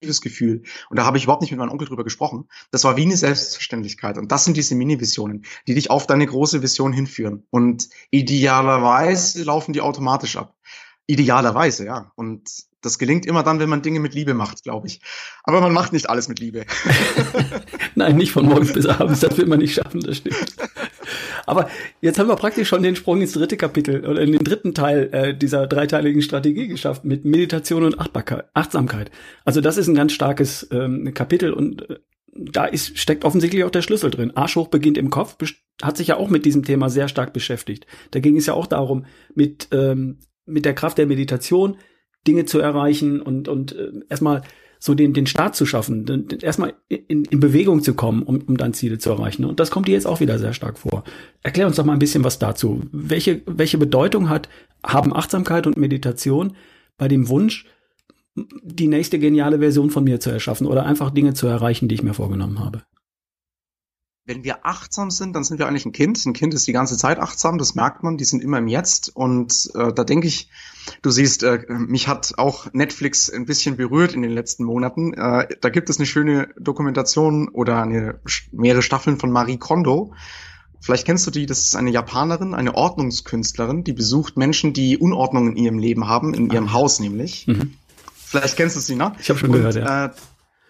Gefühl. 0.00 0.62
Und 0.88 0.98
da 0.98 1.04
habe 1.04 1.18
ich 1.18 1.24
überhaupt 1.24 1.42
nicht 1.42 1.50
mit 1.50 1.60
meinem 1.60 1.70
Onkel 1.70 1.86
drüber 1.86 2.04
gesprochen. 2.04 2.48
Das 2.70 2.84
war 2.84 2.96
wie 2.96 3.02
eine 3.02 3.16
Selbstverständlichkeit. 3.16 4.18
Und 4.18 4.32
das 4.32 4.44
sind 4.44 4.56
diese 4.56 4.74
Mini-Visionen, 4.74 5.44
die 5.66 5.74
dich 5.74 5.90
auf 5.90 6.06
deine 6.06 6.26
große 6.26 6.62
Vision 6.62 6.92
hinführen. 6.92 7.44
Und 7.50 7.88
idealerweise 8.10 9.44
laufen 9.44 9.72
die 9.72 9.80
automatisch 9.80 10.36
ab. 10.36 10.54
Idealerweise, 11.06 11.84
ja. 11.84 12.12
Und 12.14 12.48
das 12.82 12.98
gelingt 12.98 13.26
immer 13.26 13.42
dann, 13.42 13.58
wenn 13.58 13.68
man 13.68 13.82
Dinge 13.82 14.00
mit 14.00 14.14
Liebe 14.14 14.32
macht, 14.32 14.62
glaube 14.62 14.86
ich. 14.86 15.00
Aber 15.44 15.60
man 15.60 15.72
macht 15.72 15.92
nicht 15.92 16.08
alles 16.08 16.28
mit 16.28 16.38
Liebe. 16.38 16.64
Nein, 17.94 18.16
nicht 18.16 18.32
von 18.32 18.46
morgens 18.46 18.72
bis 18.72 18.86
abends. 18.86 19.20
Das 19.20 19.36
will 19.36 19.46
man 19.46 19.58
nicht 19.58 19.74
schaffen, 19.74 20.00
das 20.00 20.18
stimmt. 20.18 20.56
Aber 21.50 21.68
jetzt 22.00 22.18
haben 22.18 22.28
wir 22.28 22.36
praktisch 22.36 22.68
schon 22.68 22.82
den 22.82 22.96
Sprung 22.96 23.20
ins 23.20 23.32
dritte 23.32 23.56
Kapitel 23.56 24.06
oder 24.06 24.20
in 24.22 24.32
den 24.32 24.44
dritten 24.44 24.72
Teil 24.72 25.10
äh, 25.12 25.36
dieser 25.36 25.66
dreiteiligen 25.66 26.22
Strategie 26.22 26.68
geschafft 26.68 27.04
mit 27.04 27.24
Meditation 27.24 27.84
und 27.84 27.98
Achtbarkeit, 27.98 28.46
Achtsamkeit. 28.54 29.10
Also 29.44 29.60
das 29.60 29.76
ist 29.76 29.88
ein 29.88 29.94
ganz 29.94 30.12
starkes 30.12 30.68
ähm, 30.70 31.12
Kapitel 31.12 31.52
und 31.52 31.90
äh, 31.90 31.98
da 32.32 32.64
ist, 32.64 32.96
steckt 32.96 33.24
offensichtlich 33.24 33.64
auch 33.64 33.70
der 33.70 33.82
Schlüssel 33.82 34.10
drin. 34.10 34.36
Arschhoch 34.36 34.68
beginnt 34.68 34.96
im 34.96 35.10
Kopf, 35.10 35.36
hat 35.82 35.96
sich 35.96 36.08
ja 36.08 36.16
auch 36.16 36.30
mit 36.30 36.44
diesem 36.46 36.64
Thema 36.64 36.88
sehr 36.88 37.08
stark 37.08 37.32
beschäftigt. 37.32 37.86
Da 38.12 38.20
ging 38.20 38.36
es 38.36 38.46
ja 38.46 38.54
auch 38.54 38.66
darum, 38.66 39.04
mit, 39.34 39.68
ähm, 39.72 40.20
mit 40.46 40.64
der 40.64 40.74
Kraft 40.74 40.98
der 40.98 41.06
Meditation 41.06 41.76
Dinge 42.26 42.44
zu 42.44 42.60
erreichen 42.60 43.20
und, 43.20 43.48
und 43.48 43.74
äh, 43.74 43.90
erstmal 44.08 44.42
so 44.82 44.94
den, 44.94 45.12
den 45.12 45.26
Start 45.26 45.54
zu 45.54 45.66
schaffen, 45.66 46.26
erstmal 46.40 46.72
in, 46.88 47.26
in 47.26 47.38
Bewegung 47.38 47.82
zu 47.82 47.92
kommen, 47.92 48.22
um, 48.22 48.40
um 48.40 48.56
dann 48.56 48.72
Ziele 48.72 48.98
zu 48.98 49.10
erreichen. 49.10 49.44
Und 49.44 49.60
das 49.60 49.70
kommt 49.70 49.86
dir 49.86 49.92
jetzt 49.92 50.06
auch 50.06 50.20
wieder 50.20 50.38
sehr 50.38 50.54
stark 50.54 50.78
vor. 50.78 51.04
Erklär 51.42 51.66
uns 51.66 51.76
doch 51.76 51.84
mal 51.84 51.92
ein 51.92 51.98
bisschen 51.98 52.24
was 52.24 52.38
dazu. 52.38 52.82
Welche, 52.90 53.42
welche 53.44 53.76
Bedeutung 53.76 54.30
hat, 54.30 54.48
haben 54.84 55.14
Achtsamkeit 55.14 55.66
und 55.66 55.76
Meditation 55.76 56.56
bei 56.96 57.08
dem 57.08 57.28
Wunsch, 57.28 57.66
die 58.34 58.86
nächste 58.86 59.18
geniale 59.18 59.58
Version 59.58 59.90
von 59.90 60.04
mir 60.04 60.18
zu 60.18 60.30
erschaffen 60.30 60.66
oder 60.66 60.86
einfach 60.86 61.10
Dinge 61.10 61.34
zu 61.34 61.46
erreichen, 61.46 61.88
die 61.88 61.96
ich 61.96 62.02
mir 62.02 62.14
vorgenommen 62.14 62.58
habe? 62.58 62.82
Wenn 64.26 64.44
wir 64.44 64.64
achtsam 64.64 65.10
sind, 65.10 65.34
dann 65.34 65.44
sind 65.44 65.58
wir 65.58 65.66
eigentlich 65.66 65.86
ein 65.86 65.92
Kind. 65.92 66.24
Ein 66.24 66.34
Kind 66.34 66.54
ist 66.54 66.66
die 66.66 66.72
ganze 66.72 66.96
Zeit 66.96 67.18
achtsam, 67.18 67.58
das 67.58 67.74
merkt 67.74 68.02
man, 68.02 68.16
die 68.16 68.24
sind 68.24 68.42
immer 68.42 68.58
im 68.58 68.68
Jetzt. 68.68 69.14
Und 69.14 69.70
äh, 69.74 69.92
da 69.92 70.04
denke 70.04 70.28
ich, 70.28 70.48
du 71.02 71.10
siehst, 71.10 71.42
äh, 71.42 71.64
mich 71.68 72.06
hat 72.06 72.34
auch 72.36 72.72
Netflix 72.72 73.30
ein 73.30 73.46
bisschen 73.46 73.76
berührt 73.76 74.14
in 74.14 74.22
den 74.22 74.30
letzten 74.30 74.64
Monaten. 74.64 75.14
Äh, 75.14 75.48
da 75.60 75.68
gibt 75.68 75.90
es 75.90 75.98
eine 75.98 76.06
schöne 76.06 76.48
Dokumentation 76.58 77.48
oder 77.48 77.82
eine, 77.82 78.20
mehrere 78.52 78.82
Staffeln 78.82 79.18
von 79.18 79.30
Marie 79.32 79.58
Kondo. 79.58 80.12
Vielleicht 80.80 81.06
kennst 81.06 81.26
du 81.26 81.30
die, 81.30 81.46
das 81.46 81.60
ist 81.60 81.76
eine 81.76 81.90
Japanerin, 81.90 82.54
eine 82.54 82.74
Ordnungskünstlerin, 82.74 83.84
die 83.84 83.92
besucht 83.92 84.36
Menschen, 84.36 84.72
die 84.72 84.96
Unordnung 84.96 85.48
in 85.48 85.56
ihrem 85.56 85.78
Leben 85.78 86.08
haben, 86.08 86.34
in 86.34 86.50
ihrem 86.50 86.72
Haus 86.72 87.00
nämlich. 87.00 87.46
Mhm. 87.46 87.74
Vielleicht 88.14 88.56
kennst 88.56 88.76
du 88.76 88.80
sie, 88.80 88.94
ne? 88.94 89.12
Ich 89.18 89.28
habe 89.28 89.38
schon 89.38 89.50
Und, 89.50 89.56
gehört, 89.56 89.74
ja. 89.74 90.06
Äh, 90.06 90.10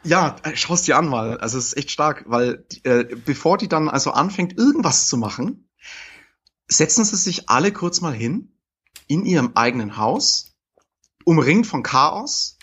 ja, 0.02 0.36
äh, 0.42 0.56
schau's 0.56 0.82
dir 0.82 0.96
an 0.96 1.08
mal. 1.08 1.38
Also 1.38 1.58
es 1.58 1.68
ist 1.68 1.76
echt 1.76 1.90
stark, 1.90 2.24
weil 2.26 2.64
äh, 2.84 3.04
bevor 3.04 3.58
die 3.58 3.68
dann 3.68 3.88
also 3.88 4.12
anfängt, 4.12 4.56
irgendwas 4.56 5.08
zu 5.08 5.16
machen, 5.16 5.68
setzen 6.68 7.04
sie 7.04 7.16
sich 7.16 7.48
alle 7.48 7.72
kurz 7.72 8.00
mal 8.00 8.14
hin 8.14 8.56
in 9.06 9.26
ihrem 9.26 9.52
eigenen 9.56 9.96
Haus, 9.96 10.54
umringt 11.24 11.66
von 11.66 11.82
Chaos 11.82 12.58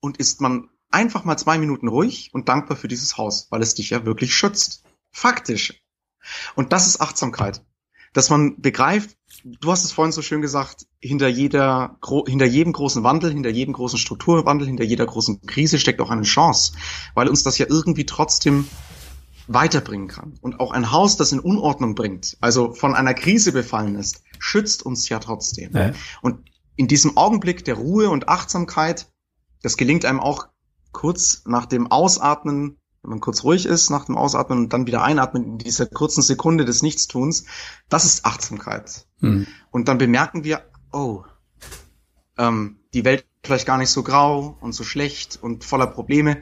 und 0.00 0.18
ist 0.18 0.40
man 0.40 0.68
einfach 0.90 1.24
mal 1.24 1.36
zwei 1.36 1.58
Minuten 1.58 1.88
ruhig 1.88 2.30
und 2.32 2.48
dankbar 2.48 2.76
für 2.76 2.88
dieses 2.88 3.16
Haus, 3.16 3.48
weil 3.50 3.62
es 3.62 3.74
dich 3.74 3.90
ja 3.90 4.04
wirklich 4.04 4.34
schützt. 4.34 4.84
Faktisch. 5.10 5.82
Und 6.54 6.72
das 6.72 6.86
ist 6.86 7.00
Achtsamkeit. 7.00 7.64
Dass 8.12 8.30
man 8.30 8.60
begreift, 8.60 9.15
du 9.46 9.70
hast 9.70 9.84
es 9.84 9.92
vorhin 9.92 10.12
so 10.12 10.22
schön 10.22 10.42
gesagt, 10.42 10.86
hinter 11.00 11.28
jeder, 11.28 11.98
hinter 12.26 12.46
jedem 12.46 12.72
großen 12.72 13.04
Wandel, 13.04 13.32
hinter 13.32 13.50
jedem 13.50 13.74
großen 13.74 13.98
Strukturwandel, 13.98 14.66
hinter 14.66 14.84
jeder 14.84 15.06
großen 15.06 15.42
Krise 15.42 15.78
steckt 15.78 16.00
auch 16.00 16.10
eine 16.10 16.22
Chance, 16.22 16.72
weil 17.14 17.28
uns 17.28 17.44
das 17.44 17.58
ja 17.58 17.66
irgendwie 17.68 18.06
trotzdem 18.06 18.66
weiterbringen 19.46 20.08
kann. 20.08 20.34
Und 20.40 20.58
auch 20.58 20.72
ein 20.72 20.90
Haus, 20.90 21.16
das 21.16 21.30
in 21.30 21.38
Unordnung 21.38 21.94
bringt, 21.94 22.36
also 22.40 22.72
von 22.72 22.94
einer 22.94 23.14
Krise 23.14 23.52
befallen 23.52 23.94
ist, 23.94 24.22
schützt 24.38 24.84
uns 24.84 25.08
ja 25.08 25.20
trotzdem. 25.20 25.72
Ja. 25.72 25.92
Und 26.22 26.50
in 26.74 26.88
diesem 26.88 27.16
Augenblick 27.16 27.64
der 27.64 27.76
Ruhe 27.76 28.10
und 28.10 28.28
Achtsamkeit, 28.28 29.06
das 29.62 29.76
gelingt 29.76 30.04
einem 30.04 30.20
auch 30.20 30.48
kurz 30.90 31.42
nach 31.46 31.66
dem 31.66 31.90
Ausatmen, 31.90 32.78
wenn 33.06 33.10
man 33.10 33.20
kurz 33.20 33.44
ruhig 33.44 33.66
ist, 33.66 33.88
nach 33.88 34.06
dem 34.06 34.16
Ausatmen 34.16 34.58
und 34.58 34.72
dann 34.72 34.86
wieder 34.86 35.02
einatmen 35.04 35.44
in 35.44 35.58
dieser 35.58 35.86
kurzen 35.86 36.22
Sekunde 36.22 36.64
des 36.64 36.82
Nichtstuns, 36.82 37.44
das 37.88 38.04
ist 38.04 38.24
Achtsamkeit. 38.24 39.06
Hm. 39.20 39.46
Und 39.70 39.86
dann 39.86 39.98
bemerken 39.98 40.42
wir, 40.42 40.62
oh, 40.92 41.22
ähm, 42.36 42.80
die 42.94 43.04
Welt 43.04 43.20
ist 43.20 43.46
vielleicht 43.46 43.66
gar 43.66 43.78
nicht 43.78 43.90
so 43.90 44.02
grau 44.02 44.58
und 44.60 44.72
so 44.72 44.82
schlecht 44.82 45.38
und 45.40 45.64
voller 45.64 45.86
Probleme. 45.86 46.38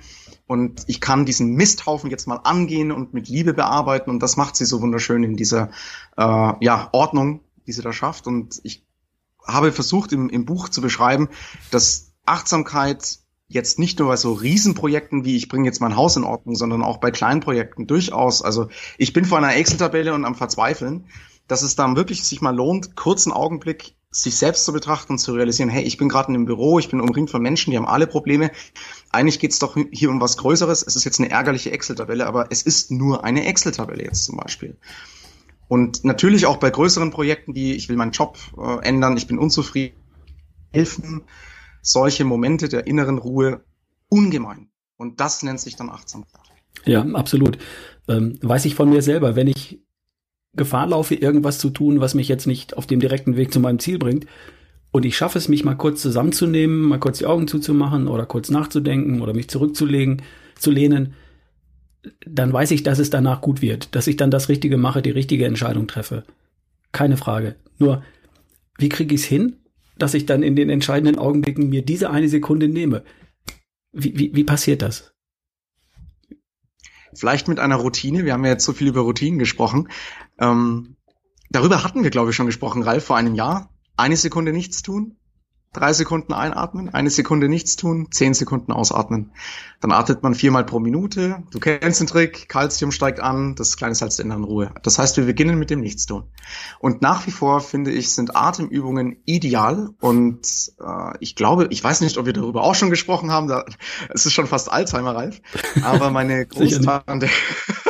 Und 0.47 0.85
ich 0.87 1.03
kann 1.03 1.27
diesen 1.27 1.55
Misthaufen 1.55 2.11
jetzt 2.11 2.27
mal 2.27 2.37
angehen 2.37 2.93
und 2.93 3.13
mit 3.13 3.29
Liebe 3.29 3.53
bearbeiten. 3.53 4.09
Und 4.09 4.21
das 4.21 4.39
macht 4.39 4.57
sie 4.57 4.65
so 4.65 4.81
wunderschön 4.81 5.23
in 5.23 5.37
dieser 5.37 5.71
äh, 6.17 6.53
ja, 6.61 6.89
Ordnung, 6.93 7.41
die 7.67 7.73
sie 7.73 7.83
da 7.83 7.93
schafft. 7.93 8.27
Und 8.27 8.61
ich 8.63 8.87
habe 9.47 9.71
versucht, 9.71 10.13
im, 10.13 10.31
im 10.31 10.47
Buch 10.47 10.71
zu 10.71 10.81
beschreiben, 10.81 11.29
dass 11.71 12.13
Achtsamkeit 12.25 13.19
jetzt 13.55 13.79
nicht 13.79 13.99
nur 13.99 14.09
bei 14.09 14.17
so 14.17 14.33
Riesenprojekten 14.33 15.25
wie 15.25 15.37
ich 15.37 15.49
bringe 15.49 15.67
jetzt 15.67 15.81
mein 15.81 15.97
Haus 15.97 16.17
in 16.17 16.25
Ordnung, 16.25 16.57
sondern 16.57 16.83
auch 16.83 16.99
bei 16.99 17.11
kleinen 17.11 17.41
Projekten 17.41 17.87
durchaus. 17.87 18.43
Also 18.43 18.69
ich 18.99 19.13
bin 19.13 19.25
vor 19.25 19.39
einer 19.39 19.57
Excel-Tabelle 19.57 20.13
und 20.13 20.25
am 20.25 20.35
Verzweifeln, 20.35 21.07
dass 21.49 21.63
es 21.63 21.77
dann 21.77 21.97
wirklich 21.97 22.25
sich 22.25 22.41
mal 22.41 22.55
lohnt, 22.55 22.97
kurzen 22.97 23.33
Augenblick 23.33 23.95
sich 24.11 24.37
selbst 24.37 24.65
zu 24.65 24.73
betrachten 24.73 25.15
und 25.15 25.19
zu 25.19 25.33
realisieren, 25.33 25.69
hey, 25.69 25.83
ich 25.83 25.97
bin 25.97 26.09
gerade 26.09 26.29
in 26.29 26.35
einem 26.35 26.45
Büro, 26.45 26.79
ich 26.79 26.89
bin 26.89 27.01
umringt 27.01 27.31
von 27.31 27.43
Menschen, 27.43 27.71
die 27.71 27.77
haben 27.77 27.87
alle 27.87 28.07
Probleme. 28.07 28.51
Eigentlich 29.11 29.41
geht's 29.41 29.59
doch 29.59 29.77
hier 29.91 30.11
um 30.11 30.21
was 30.21 30.37
Größeres. 30.37 30.85
Es 30.87 30.95
ist 30.95 31.05
jetzt 31.05 31.19
eine 31.19 31.31
ärgerliche 31.31 31.73
Excel-Tabelle, 31.73 32.27
aber 32.27 32.47
es 32.51 32.63
ist 32.63 32.91
nur 32.91 33.25
eine 33.25 33.45
Excel-Tabelle 33.47 34.05
jetzt 34.05 34.25
zum 34.25 34.37
Beispiel. 34.37 34.77
Und 35.67 36.05
natürlich 36.05 36.47
auch 36.47 36.59
bei 36.59 36.71
größeren 36.71 37.11
Projekten, 37.11 37.55
wie 37.55 37.73
ich 37.73 37.89
will 37.89 37.97
meinen 37.97 38.13
Job 38.13 38.39
äh, 38.57 38.87
ändern, 38.87 39.17
ich 39.17 39.27
bin 39.27 39.39
unzufrieden, 39.39 39.97
helfen 40.73 41.23
solche 41.85 42.25
Momente 42.25 42.69
der 42.69 42.87
inneren 42.87 43.19
Ruhe 43.19 43.65
ungemein. 44.09 44.71
Und 44.97 45.21
das 45.21 45.43
nennt 45.43 45.61
sich 45.61 45.77
dann 45.77 45.91
Achtsamkeit. 45.91 46.41
Ja, 46.85 47.03
absolut. 47.03 47.59
Ähm, 48.09 48.39
weiß 48.43 48.65
ich 48.65 48.75
von 48.75 48.91
mir 48.91 49.03
selber, 49.03 49.37
wenn 49.37 49.47
ich 49.47 49.81
Gefahr 50.55 50.87
laufe, 50.87 51.15
irgendwas 51.15 51.59
zu 51.59 51.71
tun, 51.71 52.01
was 52.01 52.15
mich 52.15 52.29
jetzt 52.29 52.47
nicht 52.47 52.77
auf 52.77 52.87
dem 52.87 53.01
direkten 53.01 53.37
Weg 53.37 53.53
zu 53.53 53.61
meinem 53.61 53.79
Ziel 53.79 53.99
bringt. 53.99 54.27
Und 54.91 55.05
ich 55.05 55.17
schaffe 55.17 55.39
es, 55.39 55.49
mich 55.49 55.65
mal 55.65 55.75
kurz 55.75 56.01
zusammenzunehmen, 56.03 56.83
mal 56.83 57.01
kurz 57.01 57.19
die 57.19 57.27
Augen 57.27 57.49
zuzumachen 57.49 58.07
oder 58.07 58.27
kurz 58.27 58.51
nachzudenken 58.51 59.21
oder 59.21 59.35
mich 59.35 59.49
zurückzulegen, 59.49 60.23
zu 60.57 60.71
lehnen, 60.71 61.15
dann 62.27 62.53
weiß 62.53 62.71
ich, 62.71 62.83
dass 62.83 62.99
es 62.99 63.11
danach 63.11 63.41
gut 63.41 63.61
wird, 63.61 63.95
dass 63.97 64.07
ich 64.07 64.17
dann 64.17 64.31
das 64.31 64.49
Richtige 64.49 64.77
mache, 64.77 65.03
die 65.03 65.11
richtige 65.11 65.47
Entscheidung 65.47 65.89
treffe. 65.89 66.23
Keine 66.93 67.17
Frage. 67.17 67.57
Nur, 67.79 68.05
wie 68.79 68.89
kriege 68.89 69.15
ich 69.15 69.23
es 69.23 69.27
hin, 69.27 69.57
dass 69.99 70.15
ich 70.15 70.27
dann 70.27 70.43
in 70.43 70.57
den 70.57 70.71
entscheidenden 70.71 71.19
Augenblicken 71.19 71.69
mir 71.69 71.83
diese 71.83 72.11
eine 72.11 72.29
Sekunde 72.29 72.69
nehme? 72.69 73.05
Wie, 73.93 74.19
wie, 74.19 74.35
wie 74.35 74.45
passiert 74.45 74.83
das? 74.83 75.15
Vielleicht 77.15 77.47
mit 77.47 77.61
einer 77.61 77.77
Routine. 77.77 78.25
Wir 78.25 78.33
haben 78.33 78.45
ja 78.45 78.53
jetzt 78.53 78.65
so 78.65 78.73
viel 78.73 78.89
über 78.89 79.03
Routinen 79.03 79.39
gesprochen. 79.39 79.89
Ähm, 80.39 80.97
darüber 81.51 81.85
hatten 81.85 82.03
wir, 82.03 82.11
glaube 82.11 82.31
ich, 82.31 82.37
schon 82.37 82.47
gesprochen, 82.47 82.83
Ralf, 82.83 83.05
vor 83.05 83.17
einem 83.17 83.35
Jahr. 83.35 83.73
Eine 83.97 84.17
Sekunde 84.17 84.53
nichts 84.53 84.83
tun, 84.83 85.17
drei 85.75 85.93
Sekunden 85.93 86.33
einatmen, 86.33 86.89
eine 86.89 87.11
Sekunde 87.11 87.49
nichts 87.49 87.77
tun, 87.77 88.09
zehn 88.11 88.33
Sekunden 88.33 88.73
ausatmen. 88.73 89.33
Dann 89.81 89.93
atmet 89.93 90.23
man 90.23 90.35
viermal 90.35 90.65
pro 90.65 90.81
Minute. 90.81 91.43
Du 91.51 91.61
kennst 91.61 92.01
den 92.01 92.07
Trick, 92.07 92.49
Kalzium 92.49 92.91
steigt 92.91 93.21
an, 93.21 93.55
das 93.55 93.77
kleine 93.77 93.95
Salz 93.95 94.17
der 94.17 94.25
inneren 94.25 94.45
Ruhe. 94.45 94.73
Das 94.83 94.99
heißt, 94.99 95.17
wir 95.19 95.25
beginnen 95.25 95.59
mit 95.59 95.69
dem 95.69 95.81
Nichtstun. 95.81 96.25
Und 96.79 97.03
nach 97.03 97.27
wie 97.27 97.31
vor 97.31 97.61
finde 97.61 97.91
ich, 97.91 98.15
sind 98.15 98.35
Atemübungen 98.35 99.17
ideal. 99.27 99.91
Und 100.01 100.73
äh, 100.81 101.17
ich 101.21 101.37
glaube, 101.37 101.67
ich 101.71 101.85
weiß 101.85 102.01
nicht, 102.01 102.17
ob 102.17 102.25
wir 102.25 102.33
darüber 102.33 102.63
auch 102.63 102.75
schon 102.75 102.91
gesprochen 102.91 103.31
haben. 103.31 103.49
Da, 103.49 103.65
es 104.09 104.25
ist 104.25 104.33
schon 104.33 104.47
fast 104.47 104.73
Alzheimer, 104.73 105.15
Ralf. 105.15 105.43
Aber 105.83 106.11
meine 106.11 106.47
Großtante 106.47 107.29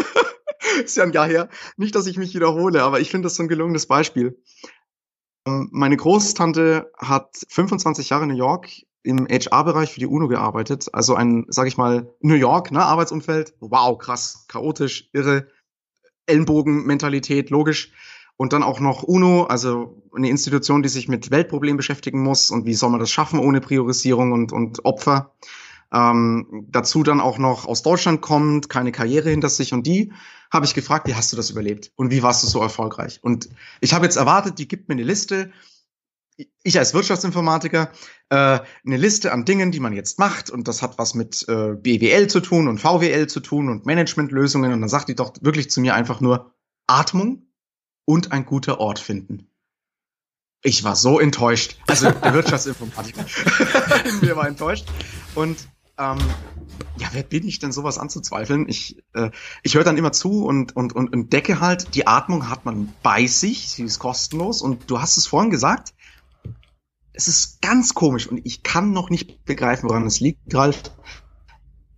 ist 0.84 0.96
ja 0.96 1.04
ein 1.04 1.12
Jahr 1.12 1.28
her. 1.28 1.48
Nicht, 1.76 1.94
dass 1.94 2.06
ich 2.06 2.16
mich 2.16 2.34
wiederhole, 2.34 2.82
aber 2.82 3.00
ich 3.00 3.10
finde 3.10 3.26
das 3.26 3.36
so 3.36 3.42
ein 3.42 3.48
gelungenes 3.48 3.86
Beispiel. 3.86 4.36
Ähm, 5.46 5.68
meine 5.72 5.96
Großtante 5.96 6.90
hat 6.98 7.36
25 7.48 8.10
Jahre 8.10 8.24
in 8.24 8.30
New 8.30 8.36
York 8.36 8.68
im 9.02 9.26
HR-Bereich 9.28 9.92
für 9.92 10.00
die 10.00 10.06
UNO 10.06 10.28
gearbeitet. 10.28 10.88
Also 10.92 11.14
ein, 11.14 11.44
sag 11.48 11.66
ich 11.66 11.76
mal, 11.76 12.10
New 12.20 12.34
York, 12.34 12.72
ne, 12.72 12.82
Arbeitsumfeld. 12.82 13.54
Wow, 13.60 13.98
krass, 13.98 14.46
chaotisch, 14.48 15.10
irre, 15.12 15.46
Ellenbogen-Mentalität, 16.26 17.50
logisch. 17.50 17.92
Und 18.36 18.52
dann 18.52 18.62
auch 18.62 18.80
noch 18.80 19.02
UNO, 19.02 19.44
also 19.44 20.02
eine 20.16 20.28
Institution, 20.28 20.82
die 20.82 20.88
sich 20.88 21.06
mit 21.06 21.30
Weltproblemen 21.30 21.76
beschäftigen 21.76 22.22
muss 22.22 22.50
und 22.50 22.64
wie 22.64 22.74
soll 22.74 22.90
man 22.90 22.98
das 22.98 23.10
schaffen 23.10 23.38
ohne 23.38 23.60
Priorisierung 23.60 24.32
und, 24.32 24.52
und 24.52 24.84
Opfer. 24.84 25.32
Ähm, 25.92 26.66
dazu 26.70 27.02
dann 27.02 27.20
auch 27.20 27.38
noch 27.38 27.66
aus 27.66 27.82
Deutschland 27.82 28.20
kommt, 28.20 28.68
keine 28.68 28.92
Karriere 28.92 29.30
hinter 29.30 29.48
sich. 29.48 29.72
Und 29.72 29.86
die 29.86 30.12
habe 30.52 30.66
ich 30.66 30.74
gefragt, 30.74 31.06
wie 31.08 31.14
hast 31.14 31.32
du 31.32 31.36
das 31.36 31.50
überlebt? 31.50 31.92
Und 31.96 32.10
wie 32.10 32.22
warst 32.22 32.42
du 32.42 32.46
so 32.46 32.60
erfolgreich? 32.60 33.18
Und 33.22 33.48
ich 33.80 33.94
habe 33.94 34.04
jetzt 34.04 34.16
erwartet, 34.16 34.58
die 34.58 34.68
gibt 34.68 34.88
mir 34.88 34.94
eine 34.94 35.02
Liste, 35.02 35.50
ich 36.62 36.78
als 36.78 36.94
Wirtschaftsinformatiker, 36.94 37.92
äh, 38.30 38.60
eine 38.84 38.96
Liste 38.96 39.32
an 39.32 39.44
Dingen, 39.44 39.70
die 39.70 39.80
man 39.80 39.92
jetzt 39.92 40.18
macht. 40.18 40.50
Und 40.50 40.66
das 40.66 40.82
hat 40.82 40.98
was 40.98 41.14
mit 41.14 41.44
äh, 41.48 41.74
BWL 41.74 42.26
zu 42.28 42.40
tun 42.40 42.68
und 42.68 42.80
VWL 42.80 43.26
zu 43.28 43.40
tun 43.40 43.68
und 43.68 43.86
Managementlösungen. 43.86 44.72
Und 44.72 44.80
dann 44.80 44.88
sagt 44.88 45.08
die 45.08 45.14
doch 45.14 45.34
wirklich 45.40 45.70
zu 45.70 45.80
mir 45.80 45.94
einfach 45.94 46.20
nur 46.20 46.54
Atmung 46.86 47.46
und 48.04 48.32
ein 48.32 48.44
guter 48.46 48.80
Ort 48.80 48.98
finden. 48.98 49.48
Ich 50.62 50.82
war 50.82 50.96
so 50.96 51.20
enttäuscht. 51.20 51.78
Also 51.86 52.10
der 52.10 52.34
Wirtschaftsinformatiker. 52.34 53.26
Mir 54.22 54.34
war 54.34 54.48
enttäuscht. 54.48 54.86
Und 55.34 55.68
ähm, 55.98 56.18
ja, 56.98 57.08
wer 57.12 57.22
bin 57.22 57.46
ich 57.46 57.58
denn, 57.58 57.72
sowas 57.72 57.98
anzuzweifeln? 57.98 58.68
Ich, 58.68 59.02
äh, 59.14 59.30
ich 59.62 59.74
höre 59.74 59.84
dann 59.84 59.96
immer 59.96 60.12
zu 60.12 60.44
und, 60.44 60.74
und, 60.76 60.94
und 60.94 61.12
entdecke 61.12 61.60
halt, 61.60 61.94
die 61.94 62.06
Atmung 62.06 62.48
hat 62.48 62.64
man 62.64 62.92
bei 63.02 63.26
sich, 63.26 63.68
sie 63.68 63.84
ist 63.84 63.98
kostenlos 63.98 64.62
und 64.62 64.90
du 64.90 65.00
hast 65.00 65.16
es 65.16 65.26
vorhin 65.26 65.50
gesagt, 65.50 65.94
es 67.12 67.28
ist 67.28 67.62
ganz 67.62 67.94
komisch 67.94 68.26
und 68.26 68.40
ich 68.44 68.62
kann 68.62 68.92
noch 68.92 69.08
nicht 69.08 69.44
begreifen, 69.44 69.88
woran 69.88 70.06
es 70.06 70.20
liegt, 70.20 70.54
Ralf. 70.54 70.82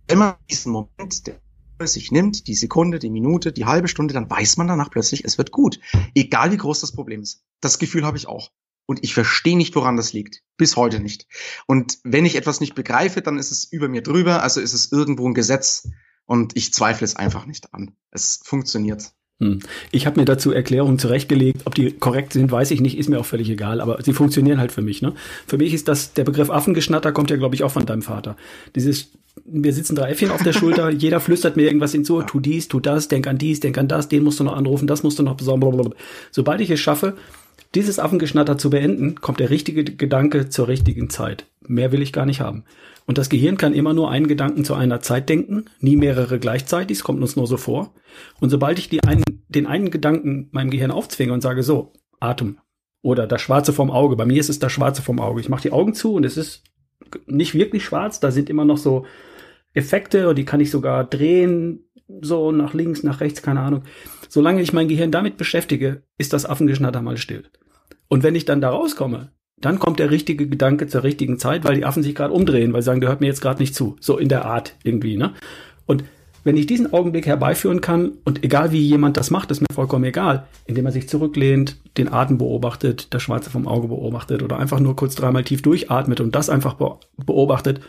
Wenn 0.07 0.19
man 0.19 0.35
diesen 0.49 0.71
Moment, 0.71 1.27
der 1.27 1.39
sich 1.87 2.11
nimmt, 2.11 2.47
die 2.47 2.55
Sekunde, 2.55 2.99
die 2.99 3.09
Minute, 3.09 3.51
die 3.51 3.65
halbe 3.65 3.87
Stunde, 3.87 4.13
dann 4.13 4.29
weiß 4.29 4.57
man 4.57 4.67
danach 4.67 4.89
plötzlich, 4.89 5.25
es 5.25 5.37
wird 5.37 5.51
gut. 5.51 5.79
Egal 6.15 6.51
wie 6.51 6.57
groß 6.57 6.79
das 6.79 6.91
Problem 6.91 7.21
ist. 7.21 7.43
Das 7.61 7.77
Gefühl 7.77 8.05
habe 8.05 8.17
ich 8.17 8.27
auch. 8.27 8.51
Und 8.87 9.03
ich 9.03 9.13
verstehe 9.13 9.57
nicht, 9.57 9.75
woran 9.75 9.97
das 9.97 10.13
liegt. 10.13 10.41
Bis 10.55 10.75
heute 10.75 10.99
nicht. 10.99 11.27
Und 11.67 11.99
wenn 12.03 12.25
ich 12.25 12.35
etwas 12.35 12.61
nicht 12.61 12.73
begreife, 12.73 13.21
dann 13.21 13.37
ist 13.37 13.51
es 13.51 13.65
über 13.65 13.89
mir 13.89 14.01
drüber, 14.01 14.41
also 14.41 14.61
ist 14.61 14.73
es 14.73 14.91
irgendwo 14.91 15.27
ein 15.27 15.35
Gesetz 15.35 15.89
und 16.25 16.55
ich 16.55 16.73
zweifle 16.73 17.05
es 17.05 17.15
einfach 17.15 17.45
nicht 17.45 17.73
an. 17.73 17.91
Es 18.11 18.39
funktioniert. 18.43 19.11
Hm. 19.39 19.59
Ich 19.91 20.07
habe 20.07 20.19
mir 20.19 20.25
dazu 20.25 20.51
Erklärungen 20.51 20.97
zurechtgelegt, 20.97 21.61
ob 21.65 21.75
die 21.75 21.91
korrekt 21.91 22.33
sind, 22.33 22.51
weiß 22.51 22.71
ich 22.71 22.81
nicht, 22.81 22.97
ist 22.97 23.07
mir 23.07 23.19
auch 23.19 23.25
völlig 23.25 23.49
egal, 23.49 23.81
aber 23.81 24.01
sie 24.01 24.13
funktionieren 24.13 24.59
halt 24.59 24.71
für 24.71 24.81
mich. 24.81 25.01
Ne? 25.01 25.13
Für 25.45 25.57
mich 25.57 25.73
ist 25.73 25.87
das, 25.87 26.13
der 26.13 26.23
Begriff 26.23 26.49
Affengeschnatter 26.49 27.11
kommt 27.11 27.29
ja, 27.29 27.35
glaube 27.35 27.53
ich, 27.53 27.63
auch 27.63 27.71
von 27.71 27.85
deinem 27.85 28.01
Vater. 28.01 28.35
Dieses, 28.75 29.11
wir 29.45 29.73
sitzen 29.73 29.95
drei 29.95 30.09
Äffchen 30.09 30.31
auf 30.31 30.41
der 30.41 30.53
Schulter, 30.53 30.89
jeder 30.91 31.19
flüstert 31.19 31.55
mir 31.55 31.63
irgendwas 31.63 31.91
hinzu, 31.91 32.23
tu 32.23 32.39
dies, 32.39 32.67
tu 32.67 32.79
das, 32.79 33.09
denk 33.09 33.27
an 33.27 33.37
dies, 33.37 33.59
denk 33.59 33.77
an 33.77 33.87
das, 33.87 34.07
den 34.07 34.23
musst 34.23 34.39
du 34.39 34.43
noch 34.43 34.55
anrufen, 34.55 34.87
das 34.87 35.03
musst 35.03 35.19
du 35.19 35.23
noch 35.23 35.35
besorgen, 35.35 35.59
blablabla. 35.59 35.95
Sobald 36.31 36.61
ich 36.61 36.71
es 36.71 36.79
schaffe, 36.79 37.15
dieses 37.75 37.99
Affengeschnatter 37.99 38.57
zu 38.57 38.69
beenden, 38.69 39.15
kommt 39.15 39.39
der 39.39 39.49
richtige 39.49 39.83
Gedanke 39.83 40.49
zur 40.49 40.67
richtigen 40.67 41.09
Zeit. 41.09 41.47
Mehr 41.61 41.91
will 41.91 42.01
ich 42.01 42.13
gar 42.13 42.25
nicht 42.25 42.41
haben. 42.41 42.63
Und 43.05 43.17
das 43.17 43.29
Gehirn 43.29 43.57
kann 43.57 43.73
immer 43.73 43.93
nur 43.93 44.11
einen 44.11 44.27
Gedanken 44.27 44.65
zu 44.65 44.73
einer 44.73 44.99
Zeit 45.01 45.29
denken, 45.29 45.65
nie 45.79 45.95
mehrere 45.95 46.39
gleichzeitig, 46.39 46.97
es 46.97 47.03
kommt 47.03 47.21
uns 47.21 47.35
nur 47.35 47.47
so 47.47 47.57
vor. 47.57 47.93
Und 48.39 48.49
sobald 48.49 48.79
ich 48.79 48.89
die 48.89 49.03
einen, 49.03 49.23
den 49.47 49.65
einen 49.65 49.91
Gedanken 49.91 50.49
meinem 50.51 50.69
Gehirn 50.69 50.91
aufzwinge 50.91 51.33
und 51.33 51.41
sage 51.41 51.63
so, 51.63 51.93
Atem 52.19 52.57
oder 53.01 53.27
das 53.27 53.41
Schwarze 53.41 53.71
vom 53.71 53.91
Auge, 53.91 54.15
bei 54.15 54.25
mir 54.25 54.39
ist 54.39 54.49
es 54.49 54.59
das 54.59 54.71
Schwarze 54.71 55.01
vom 55.01 55.19
Auge. 55.19 55.39
Ich 55.39 55.49
mache 55.49 55.61
die 55.61 55.71
Augen 55.71 55.93
zu 55.93 56.13
und 56.13 56.25
es 56.25 56.35
ist 56.35 56.63
nicht 57.25 57.53
wirklich 57.53 57.85
schwarz, 57.85 58.19
da 58.19 58.31
sind 58.31 58.49
immer 58.49 58.65
noch 58.65 58.77
so 58.77 59.05
Effekte 59.73 60.27
und 60.27 60.37
die 60.37 60.45
kann 60.45 60.59
ich 60.59 60.71
sogar 60.71 61.03
drehen, 61.05 61.85
so 62.21 62.51
nach 62.51 62.73
links, 62.73 63.03
nach 63.03 63.21
rechts, 63.21 63.41
keine 63.41 63.61
Ahnung. 63.61 63.83
Solange 64.29 64.61
ich 64.61 64.73
mein 64.73 64.87
Gehirn 64.87 65.11
damit 65.11 65.37
beschäftige, 65.37 66.03
ist 66.17 66.33
das 66.33 66.45
Affengeschnatter 66.45 67.01
mal 67.01 67.17
still. 67.17 67.43
Und 68.07 68.23
wenn 68.23 68.35
ich 68.35 68.45
dann 68.45 68.61
da 68.61 68.69
rauskomme, 68.69 69.31
dann 69.59 69.79
kommt 69.79 69.99
der 69.99 70.11
richtige 70.11 70.47
Gedanke 70.47 70.87
zur 70.87 71.03
richtigen 71.03 71.39
Zeit, 71.39 71.63
weil 71.63 71.75
die 71.75 71.85
Affen 71.85 72.03
sich 72.03 72.15
gerade 72.15 72.33
umdrehen, 72.33 72.73
weil 72.73 72.81
sie 72.81 72.87
sagen, 72.87 73.01
der 73.01 73.09
hört 73.09 73.21
mir 73.21 73.27
jetzt 73.27 73.41
gerade 73.41 73.59
nicht 73.59 73.73
zu. 73.73 73.95
So 73.99 74.17
in 74.17 74.29
der 74.29 74.45
Art 74.45 74.75
irgendwie, 74.83 75.17
ne? 75.17 75.33
Und 75.85 76.03
wenn 76.43 76.55
ich 76.55 76.65
diesen 76.65 76.93
Augenblick 76.93 77.25
herbeiführen 77.25 77.81
kann, 77.81 78.13
und 78.23 78.45
egal 78.45 78.71
wie 78.71 78.79
jemand 78.79 79.17
das 79.17 79.31
macht, 79.31 79.51
ist 79.51 79.59
mir 79.59 79.73
vollkommen 79.73 80.05
egal, 80.05 80.47
indem 80.65 80.85
er 80.85 80.93
sich 80.93 81.09
zurücklehnt, 81.09 81.75
den 81.97 82.11
Atem 82.11 82.37
beobachtet, 82.37 83.13
das 83.13 83.21
Schwarze 83.21 83.49
vom 83.49 83.67
Auge 83.67 83.89
beobachtet 83.89 84.41
oder 84.43 84.57
einfach 84.57 84.79
nur 84.79 84.95
kurz 84.95 85.15
dreimal 85.15 85.43
tief 85.43 85.61
durchatmet 85.61 86.21
und 86.21 86.35
das 86.35 86.49
einfach 86.49 86.75
beobachtet, 87.17 87.81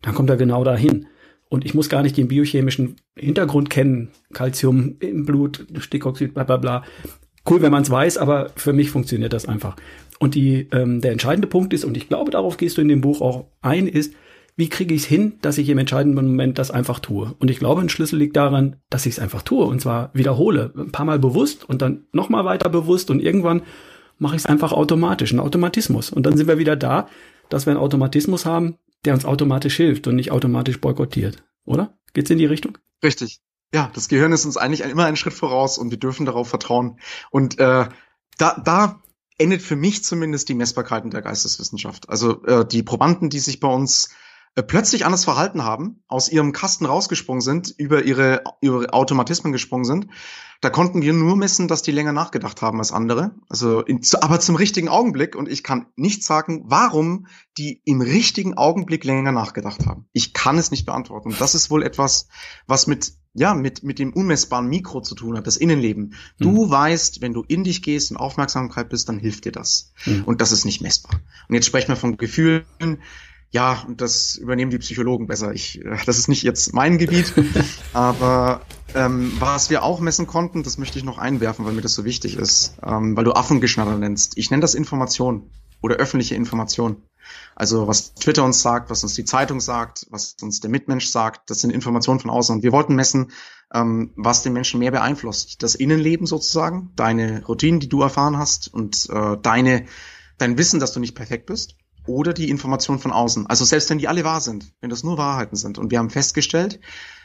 dann 0.00 0.14
kommt 0.14 0.30
er 0.30 0.38
genau 0.38 0.64
dahin. 0.64 1.06
Und 1.48 1.64
ich 1.64 1.74
muss 1.74 1.88
gar 1.88 2.02
nicht 2.02 2.16
den 2.16 2.28
biochemischen 2.28 2.96
Hintergrund 3.16 3.70
kennen. 3.70 4.10
Calcium 4.32 4.96
im 5.00 5.24
Blut, 5.24 5.66
Stickoxid, 5.78 6.34
bla 6.34 6.44
bla 6.44 6.56
bla. 6.56 6.84
Cool, 7.48 7.62
wenn 7.62 7.72
man 7.72 7.82
es 7.82 7.90
weiß, 7.90 8.18
aber 8.18 8.50
für 8.56 8.74
mich 8.74 8.90
funktioniert 8.90 9.32
das 9.32 9.46
einfach. 9.46 9.76
Und 10.18 10.34
die, 10.34 10.68
ähm, 10.72 11.00
der 11.00 11.12
entscheidende 11.12 11.48
Punkt 11.48 11.72
ist, 11.72 11.84
und 11.84 11.96
ich 11.96 12.08
glaube, 12.08 12.30
darauf 12.30 12.56
gehst 12.56 12.76
du 12.76 12.82
in 12.82 12.88
dem 12.88 13.00
Buch 13.00 13.20
auch 13.22 13.46
ein, 13.62 13.86
ist, 13.86 14.12
wie 14.56 14.68
kriege 14.68 14.92
ich 14.92 15.02
es 15.02 15.06
hin, 15.06 15.34
dass 15.40 15.56
ich 15.56 15.68
im 15.68 15.78
entscheidenden 15.78 16.26
Moment 16.26 16.58
das 16.58 16.72
einfach 16.72 16.98
tue? 16.98 17.34
Und 17.38 17.48
ich 17.48 17.60
glaube, 17.60 17.80
ein 17.80 17.88
Schlüssel 17.88 18.18
liegt 18.18 18.36
daran, 18.36 18.76
dass 18.90 19.06
ich 19.06 19.12
es 19.12 19.18
einfach 19.20 19.42
tue 19.42 19.64
und 19.64 19.80
zwar 19.80 20.10
wiederhole, 20.14 20.72
ein 20.76 20.90
paar 20.90 21.06
Mal 21.06 21.20
bewusst 21.20 21.66
und 21.68 21.80
dann 21.80 22.06
noch 22.12 22.28
mal 22.28 22.44
weiter 22.44 22.68
bewusst 22.68 23.10
und 23.10 23.22
irgendwann 23.22 23.62
mache 24.18 24.34
ich 24.34 24.42
es 24.42 24.46
einfach 24.46 24.72
automatisch, 24.72 25.32
ein 25.32 25.38
Automatismus. 25.38 26.10
Und 26.10 26.26
dann 26.26 26.36
sind 26.36 26.48
wir 26.48 26.58
wieder 26.58 26.74
da, 26.74 27.08
dass 27.48 27.66
wir 27.66 27.70
einen 27.70 27.80
Automatismus 27.80 28.46
haben, 28.46 28.74
der 29.04 29.14
uns 29.14 29.24
automatisch 29.24 29.76
hilft 29.76 30.06
und 30.06 30.16
nicht 30.16 30.30
automatisch 30.30 30.80
boykottiert, 30.80 31.44
oder? 31.64 31.98
Geht's 32.14 32.30
in 32.30 32.38
die 32.38 32.46
Richtung? 32.46 32.78
Richtig. 33.02 33.40
Ja, 33.72 33.90
das 33.94 34.08
Gehirn 34.08 34.32
ist 34.32 34.46
uns 34.46 34.56
eigentlich 34.56 34.80
immer 34.80 35.04
einen 35.04 35.16
Schritt 35.16 35.34
voraus 35.34 35.78
und 35.78 35.90
wir 35.90 35.98
dürfen 35.98 36.26
darauf 36.26 36.48
vertrauen. 36.48 36.98
Und 37.30 37.58
äh, 37.58 37.88
da, 38.38 38.62
da 38.64 39.02
endet 39.36 39.62
für 39.62 39.76
mich 39.76 40.04
zumindest 40.04 40.48
die 40.48 40.54
Messbarkeit 40.54 41.04
in 41.04 41.10
der 41.10 41.22
Geisteswissenschaft. 41.22 42.08
Also 42.08 42.42
äh, 42.44 42.66
die 42.66 42.82
Probanden, 42.82 43.30
die 43.30 43.40
sich 43.40 43.60
bei 43.60 43.68
uns 43.68 44.08
plötzlich 44.62 45.04
anders 45.04 45.24
verhalten 45.24 45.62
haben, 45.64 46.02
aus 46.08 46.28
ihrem 46.28 46.52
Kasten 46.52 46.86
rausgesprungen 46.86 47.40
sind, 47.40 47.74
über 47.76 48.04
ihre, 48.04 48.42
über 48.60 48.92
Automatismen 48.92 49.52
gesprungen 49.52 49.84
sind, 49.84 50.08
da 50.60 50.70
konnten 50.70 51.02
wir 51.02 51.12
nur 51.12 51.36
messen, 51.36 51.68
dass 51.68 51.82
die 51.82 51.92
länger 51.92 52.12
nachgedacht 52.12 52.62
haben 52.62 52.80
als 52.80 52.90
andere. 52.90 53.32
Also, 53.48 53.80
in, 53.80 54.00
aber 54.20 54.40
zum 54.40 54.56
richtigen 54.56 54.88
Augenblick. 54.88 55.36
Und 55.36 55.48
ich 55.48 55.62
kann 55.62 55.86
nicht 55.94 56.24
sagen, 56.24 56.64
warum 56.66 57.28
die 57.56 57.80
im 57.84 58.00
richtigen 58.00 58.54
Augenblick 58.54 59.04
länger 59.04 59.30
nachgedacht 59.30 59.86
haben. 59.86 60.08
Ich 60.12 60.32
kann 60.32 60.58
es 60.58 60.72
nicht 60.72 60.84
beantworten. 60.84 61.34
Das 61.38 61.54
ist 61.54 61.70
wohl 61.70 61.84
etwas, 61.84 62.26
was 62.66 62.88
mit, 62.88 63.12
ja, 63.34 63.54
mit, 63.54 63.84
mit 63.84 64.00
dem 64.00 64.12
unmessbaren 64.12 64.66
Mikro 64.66 65.00
zu 65.00 65.14
tun 65.14 65.36
hat, 65.36 65.46
das 65.46 65.56
Innenleben. 65.56 66.14
Du 66.40 66.66
mhm. 66.66 66.70
weißt, 66.70 67.20
wenn 67.20 67.34
du 67.34 67.44
in 67.46 67.62
dich 67.62 67.82
gehst 67.82 68.10
und 68.10 68.16
Aufmerksamkeit 68.16 68.88
bist, 68.88 69.08
dann 69.08 69.20
hilft 69.20 69.44
dir 69.44 69.52
das. 69.52 69.92
Mhm. 70.06 70.24
Und 70.24 70.40
das 70.40 70.50
ist 70.50 70.64
nicht 70.64 70.80
messbar. 70.80 71.20
Und 71.48 71.54
jetzt 71.54 71.66
sprechen 71.66 71.88
wir 71.88 71.96
von 71.96 72.16
Gefühlen 72.16 72.64
ja, 73.50 73.82
und 73.86 74.00
das 74.02 74.36
übernehmen 74.36 74.70
die 74.70 74.78
Psychologen 74.78 75.26
besser. 75.26 75.52
Ich, 75.52 75.82
äh, 75.82 75.96
das 76.04 76.18
ist 76.18 76.28
nicht 76.28 76.42
jetzt 76.42 76.74
mein 76.74 76.98
Gebiet, 76.98 77.32
aber 77.94 78.60
ähm, 78.94 79.32
was 79.38 79.70
wir 79.70 79.82
auch 79.82 80.00
messen 80.00 80.26
konnten, 80.26 80.62
das 80.62 80.76
möchte 80.76 80.98
ich 80.98 81.04
noch 81.04 81.18
einwerfen, 81.18 81.64
weil 81.64 81.72
mir 81.72 81.80
das 81.80 81.94
so 81.94 82.04
wichtig 82.04 82.36
ist, 82.36 82.76
ähm, 82.84 83.16
weil 83.16 83.24
du 83.24 83.32
Affengeschnatter 83.32 83.96
nennst. 83.96 84.36
Ich 84.36 84.50
nenne 84.50 84.60
das 84.60 84.74
Information 84.74 85.50
oder 85.80 85.96
öffentliche 85.96 86.34
Information. 86.34 87.02
Also 87.54 87.88
was 87.88 88.14
Twitter 88.14 88.44
uns 88.44 88.60
sagt, 88.60 88.90
was 88.90 89.02
uns 89.02 89.14
die 89.14 89.24
Zeitung 89.24 89.60
sagt, 89.60 90.06
was 90.10 90.36
uns 90.42 90.60
der 90.60 90.70
Mitmensch 90.70 91.06
sagt, 91.06 91.50
das 91.50 91.60
sind 91.60 91.70
Informationen 91.70 92.20
von 92.20 92.30
außen. 92.30 92.56
Und 92.56 92.62
wir 92.62 92.72
wollten 92.72 92.94
messen, 92.94 93.32
ähm, 93.72 94.12
was 94.16 94.42
den 94.42 94.52
Menschen 94.52 94.78
mehr 94.78 94.90
beeinflusst. 94.90 95.62
Das 95.62 95.74
Innenleben 95.74 96.26
sozusagen, 96.26 96.92
deine 96.96 97.44
Routinen, 97.46 97.80
die 97.80 97.88
du 97.88 98.02
erfahren 98.02 98.36
hast 98.36 98.72
und 98.72 99.08
äh, 99.10 99.38
deine, 99.40 99.86
dein 100.36 100.58
Wissen, 100.58 100.80
dass 100.80 100.92
du 100.92 101.00
nicht 101.00 101.14
perfekt 101.14 101.46
bist 101.46 101.77
oder 102.08 102.32
die 102.32 102.50
Information 102.50 102.98
von 102.98 103.12
außen. 103.12 103.46
Also 103.46 103.64
selbst 103.64 103.90
wenn 103.90 103.98
die 103.98 104.08
alle 104.08 104.24
wahr 104.24 104.40
sind, 104.40 104.72
wenn 104.80 104.90
das 104.90 105.04
nur 105.04 105.18
Wahrheiten 105.18 105.56
sind. 105.56 105.78
Und 105.78 105.90
wir 105.90 105.98
haben 105.98 106.10
festgestellt, 106.10 106.80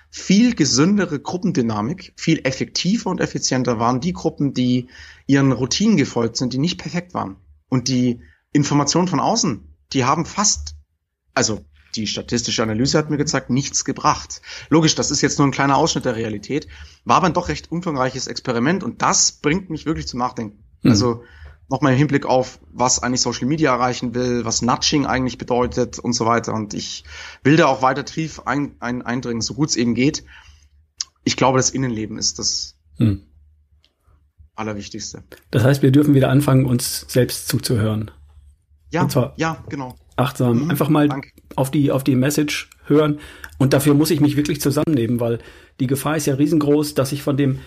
viel 0.09 0.53
gesündere 0.53 1.19
Gruppendynamik, 1.19 2.13
viel 2.17 2.41
effektiver 2.43 3.09
und 3.09 3.19
effizienter 3.19 3.79
waren 3.79 3.99
die 3.99 4.13
Gruppen, 4.13 4.53
die 4.53 4.89
ihren 5.25 5.51
Routinen 5.51 5.97
gefolgt 5.97 6.37
sind, 6.37 6.53
die 6.53 6.59
nicht 6.59 6.77
perfekt 6.79 7.15
waren. 7.15 7.37
Und 7.67 7.87
die 7.87 8.21
Informationen 8.51 9.07
von 9.07 9.19
außen, 9.19 9.75
die 9.93 10.05
haben 10.05 10.25
fast, 10.25 10.75
also 11.33 11.65
die 11.95 12.05
statistische 12.05 12.61
Analyse 12.61 12.97
hat 12.97 13.09
mir 13.09 13.17
gezeigt, 13.17 13.49
nichts 13.49 13.85
gebracht. 13.85 14.41
Logisch, 14.69 14.95
das 14.95 15.11
ist 15.11 15.21
jetzt 15.21 15.39
nur 15.39 15.47
ein 15.47 15.51
kleiner 15.51 15.77
Ausschnitt 15.77 16.05
der 16.05 16.15
Realität, 16.15 16.67
war 17.05 17.17
aber 17.17 17.27
ein 17.27 17.33
doch 17.33 17.49
recht 17.49 17.71
umfangreiches 17.71 18.27
Experiment 18.27 18.83
und 18.83 19.01
das 19.01 19.31
bringt 19.31 19.69
mich 19.69 19.85
wirklich 19.85 20.07
zum 20.07 20.19
Nachdenken. 20.19 20.63
Mhm. 20.83 20.91
Also 20.91 21.23
nochmal 21.69 21.93
im 21.93 21.97
Hinblick 21.97 22.26
auf, 22.26 22.60
was 22.71 23.02
eigentlich 23.02 23.21
Social 23.21 23.47
Media 23.47 23.73
erreichen 23.73 24.13
will, 24.13 24.45
was 24.45 24.62
Nudging 24.62 25.06
eigentlich 25.06 25.38
bedeutet 25.38 25.99
und 25.99 26.13
so 26.13 26.26
weiter. 26.26 26.54
Und 26.54 26.73
ich 26.73 27.04
will 27.43 27.58
da 27.58 27.67
auch 27.67 27.82
weiter 27.82 28.06
tief 28.06 28.41
ein, 28.45 28.76
ein, 28.80 29.02
eindringen, 29.02 29.41
so 29.41 29.54
gut 29.54 29.69
es 29.69 29.76
eben 29.76 29.95
geht. 29.95 30.23
Ich 31.23 31.38
glaube, 31.38 31.58
das 31.58 31.69
Innenleben 31.69 32.17
ist 32.17 32.39
das 32.39 32.76
hm. 32.97 33.23
Allerwichtigste. 34.56 35.23
Das 35.52 35.63
heißt, 35.63 35.82
wir 35.82 35.91
dürfen 35.91 36.13
wieder 36.13 36.30
anfangen, 36.30 36.65
uns 36.65 37.06
selbst 37.08 37.47
zuzuhören. 37.47 38.12
Ja, 38.91 39.08
ja, 39.38 39.63
genau. 39.69 39.95
Achtsam. 40.15 40.65
Mhm, 40.65 40.69
Einfach 40.69 40.89
mal 40.89 41.10
auf 41.56 41.71
die, 41.71 41.91
auf 41.91 42.04
die 42.04 42.15
Message 42.15 42.69
hören. 42.86 43.19
Und 43.58 43.73
dafür 43.73 43.95
muss 43.95 44.12
ich 44.12 44.19
mich 44.19 44.36
wirklich 44.36 44.62
zusammennehmen, 44.62 45.19
weil 45.19 45.39
die 45.80 45.88
Gefahr 45.88 46.17
ist 46.17 46.28
ja 46.28 46.36
riesengroß, 46.36 46.93
dass 46.93 47.12
ich 47.12 47.23
von 47.23 47.38
dem 47.38 47.60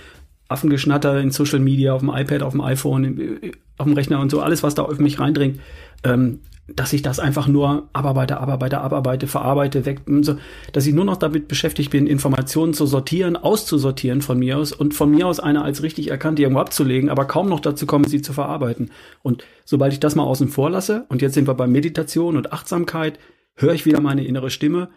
Affengeschnatter 0.49 1.21
in 1.21 1.31
Social 1.31 1.61
Media, 1.61 1.93
auf 1.93 2.01
dem 2.01 2.11
iPad, 2.11 2.43
auf 2.43 2.53
dem 2.53 2.61
iPhone, 2.61 3.41
auf 3.79 3.87
dem 3.87 3.95
Rechner 3.95 4.21
und 4.21 4.31
so, 4.31 4.41
alles, 4.41 4.63
was 4.63 4.75
da 4.75 4.83
auf 4.83 4.99
mich 4.99 5.19
reindringt, 5.19 5.61
ähm, 6.05 6.41
dass 6.69 6.93
ich 6.93 7.03
das 7.03 7.21
einfach 7.21 7.47
nur 7.47 7.89
abarbeite, 7.93 8.39
abarbeite, 8.39 8.81
abarbeite, 8.81 9.27
verarbeite, 9.29 9.87
weg, 9.87 10.01
so, 10.23 10.37
dass 10.73 10.87
ich 10.87 10.95
nur 10.95 11.05
noch 11.05 11.17
damit 11.17 11.47
beschäftigt 11.47 11.91
bin, 11.91 12.09
Informationen 12.09 12.75
zu 12.75 12.87
sortieren, 12.87 13.37
auszusortieren 13.37 14.21
von 14.21 14.39
mir 14.39 14.59
aus 14.59 14.73
und 14.73 14.93
von 14.93 15.11
mir 15.11 15.29
aus 15.29 15.39
eine 15.39 15.63
als 15.63 15.83
richtig 15.83 16.11
erkannt 16.11 16.41
irgendwo 16.41 16.61
abzulegen, 16.61 17.09
aber 17.09 17.25
kaum 17.27 17.49
noch 17.49 17.61
dazu 17.61 17.87
kommen, 17.87 18.05
sie 18.05 18.21
zu 18.21 18.33
verarbeiten. 18.33 18.91
Und 19.23 19.45
sobald 19.65 19.93
ich 19.93 20.01
das 20.01 20.17
mal 20.17 20.25
außen 20.25 20.49
vor 20.49 20.71
lasse, 20.71 21.07
und 21.09 21.23
jetzt 21.23 21.35
sind 21.35 21.47
wir 21.47 21.55
bei 21.55 21.69
Meditation 21.69 22.37
und 22.37 22.53
Achtsamkeit, 22.53 23.21
höre 23.55 23.75
ich 23.75 23.87
wieder 23.87 24.01
meine 24.01 24.25
innere 24.25 24.51
Stimme 24.51 24.89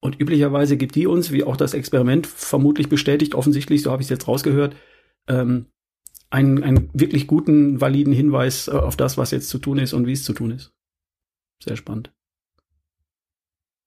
und 0.00 0.20
üblicherweise 0.20 0.76
gibt 0.76 0.94
die 0.94 1.06
uns, 1.06 1.30
wie 1.30 1.44
auch 1.44 1.56
das 1.56 1.74
Experiment 1.74 2.26
vermutlich 2.26 2.88
bestätigt, 2.88 3.34
offensichtlich, 3.34 3.82
so 3.82 3.90
habe 3.90 4.02
ich 4.02 4.06
es 4.06 4.10
jetzt 4.10 4.28
rausgehört, 4.28 4.74
ähm, 5.28 5.66
einen, 6.30 6.62
einen 6.62 6.90
wirklich 6.92 7.26
guten, 7.26 7.80
validen 7.80 8.12
Hinweis 8.12 8.68
äh, 8.68 8.72
auf 8.72 8.96
das, 8.96 9.18
was 9.18 9.30
jetzt 9.30 9.48
zu 9.48 9.58
tun 9.58 9.78
ist 9.78 9.92
und 9.92 10.06
wie 10.06 10.12
es 10.12 10.24
zu 10.24 10.32
tun 10.32 10.52
ist. 10.52 10.72
Sehr 11.62 11.76
spannend. 11.76 12.12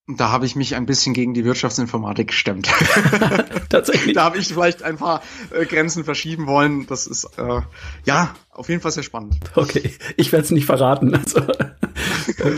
Da 0.07 0.31
habe 0.31 0.45
ich 0.45 0.57
mich 0.57 0.75
ein 0.75 0.85
bisschen 0.85 1.13
gegen 1.13 1.33
die 1.33 1.45
Wirtschaftsinformatik 1.45 2.27
gestemmt. 2.27 2.67
Tatsächlich. 3.69 4.15
da 4.15 4.25
habe 4.25 4.37
ich 4.37 4.49
vielleicht 4.49 4.83
ein 4.83 4.97
paar 4.97 5.23
äh, 5.51 5.65
Grenzen 5.65 6.03
verschieben 6.03 6.45
wollen. 6.45 6.85
Das 6.87 7.07
ist 7.07 7.23
äh, 7.37 7.61
ja 8.03 8.35
auf 8.51 8.67
jeden 8.67 8.81
Fall 8.81 8.91
sehr 8.91 9.03
spannend. 9.03 9.37
Okay, 9.55 9.91
ich 10.17 10.33
werde 10.33 10.43
es 10.43 10.51
nicht 10.51 10.65
verraten. 10.65 11.15
Also 11.15 11.39
äh, 11.39 12.57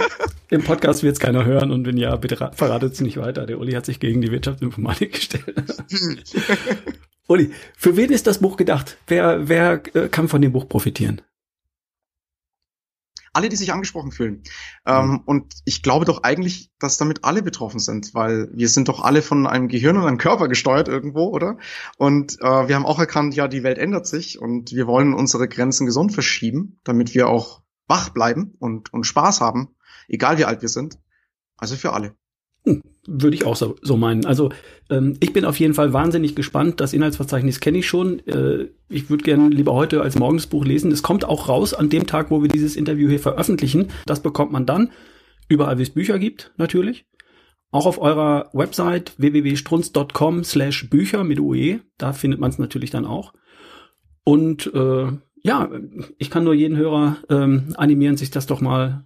im 0.49 0.63
Podcast 0.63 1.03
wird 1.03 1.13
es 1.13 1.19
keiner 1.19 1.45
hören 1.45 1.69
und 1.69 1.85
wenn 1.85 1.97
ja, 1.97 2.15
bitte 2.15 2.35
verratet 2.35 2.93
es 2.93 3.01
nicht 3.01 3.17
weiter. 3.17 3.45
Der 3.45 3.59
Uli 3.59 3.73
hat 3.73 3.85
sich 3.85 3.99
gegen 3.99 4.21
die 4.21 4.31
Wirtschaftsinformatik 4.31 5.13
gestellt. 5.13 5.83
Uli, 7.27 7.51
für 7.77 7.95
wen 7.95 8.09
ist 8.09 8.25
das 8.25 8.39
Buch 8.39 8.57
gedacht? 8.57 8.97
Wer, 9.05 9.47
wer 9.47 9.81
äh, 9.95 10.09
kann 10.09 10.29
von 10.29 10.41
dem 10.41 10.51
Buch 10.51 10.67
profitieren? 10.67 11.21
Alle, 13.35 13.49
die 13.49 13.55
sich 13.55 13.73
angesprochen 13.73 14.11
fühlen. 14.11 14.43
Ähm, 14.85 15.07
mhm. 15.07 15.21
und 15.25 15.53
ich 15.65 15.83
glaube 15.83 16.05
doch 16.05 16.23
eigentlich, 16.23 16.71
dass 16.79 16.97
damit 16.97 17.23
alle 17.23 17.43
betroffen 17.43 17.79
sind, 17.79 18.13
weil 18.13 18.49
wir 18.53 18.69
sind 18.69 18.87
doch 18.87 19.03
alle 19.03 19.21
von 19.21 19.45
einem 19.45 19.67
Gehirn 19.67 19.97
und 19.97 20.05
einem 20.05 20.17
Körper 20.17 20.47
gesteuert 20.47 20.87
irgendwo, 20.87 21.25
oder? 21.27 21.57
Und 21.97 22.39
äh, 22.41 22.67
wir 22.67 22.75
haben 22.75 22.85
auch 22.85 22.99
erkannt, 22.99 23.35
ja, 23.35 23.47
die 23.47 23.63
Welt 23.63 23.77
ändert 23.77 24.07
sich 24.07 24.39
und 24.39 24.71
wir 24.71 24.87
wollen 24.87 25.13
unsere 25.13 25.47
Grenzen 25.47 25.85
gesund 25.85 26.13
verschieben, 26.13 26.79
damit 26.83 27.13
wir 27.13 27.27
auch 27.27 27.61
wach 27.87 28.09
bleiben 28.09 28.55
und, 28.59 28.93
und 28.93 29.03
Spaß 29.05 29.41
haben, 29.41 29.75
egal 30.07 30.37
wie 30.37 30.45
alt 30.45 30.61
wir 30.61 30.69
sind. 30.69 30.97
Also 31.57 31.75
für 31.75 31.93
alle. 31.93 32.15
Würde 33.07 33.35
ich 33.35 33.45
auch 33.45 33.55
so, 33.55 33.75
so 33.81 33.97
meinen. 33.97 34.25
Also 34.25 34.49
ähm, 34.89 35.15
ich 35.19 35.31
bin 35.31 35.45
auf 35.45 35.59
jeden 35.59 35.73
Fall 35.73 35.93
wahnsinnig 35.93 36.35
gespannt. 36.35 36.79
Das 36.79 36.93
Inhaltsverzeichnis 36.93 37.59
kenne 37.59 37.79
ich 37.79 37.87
schon. 37.87 38.19
Äh, 38.27 38.67
ich 38.89 39.09
würde 39.09 39.23
gerne 39.23 39.49
lieber 39.49 39.73
heute 39.73 40.01
als 40.01 40.17
Morgensbuch 40.17 40.65
lesen. 40.65 40.91
Es 40.91 41.03
kommt 41.03 41.25
auch 41.25 41.47
raus 41.47 41.73
an 41.73 41.89
dem 41.89 42.07
Tag, 42.07 42.31
wo 42.31 42.41
wir 42.41 42.49
dieses 42.49 42.75
Interview 42.75 43.07
hier 43.07 43.19
veröffentlichen. 43.19 43.89
Das 44.05 44.21
bekommt 44.21 44.51
man 44.51 44.65
dann 44.65 44.91
überall, 45.47 45.77
wie 45.77 45.83
es 45.83 45.91
Bücher 45.91 46.17
gibt, 46.17 46.51
natürlich. 46.57 47.05
Auch 47.71 47.85
auf 47.85 47.99
eurer 47.99 48.49
Website 48.53 49.13
www.strunz.com 49.17 50.43
slash 50.43 50.89
Bücher 50.89 51.23
mit 51.23 51.39
UE. 51.39 51.81
Da 51.97 52.13
findet 52.13 52.39
man 52.39 52.49
es 52.49 52.57
natürlich 52.57 52.89
dann 52.89 53.05
auch. 53.05 53.33
Und 54.23 54.73
äh, 54.73 55.07
ja, 55.43 55.69
ich 56.17 56.31
kann 56.31 56.43
nur 56.43 56.53
jeden 56.53 56.77
Hörer 56.77 57.17
ähm, 57.29 57.73
animieren, 57.75 58.17
sich 58.17 58.31
das 58.31 58.47
doch 58.47 58.61
mal 58.61 59.05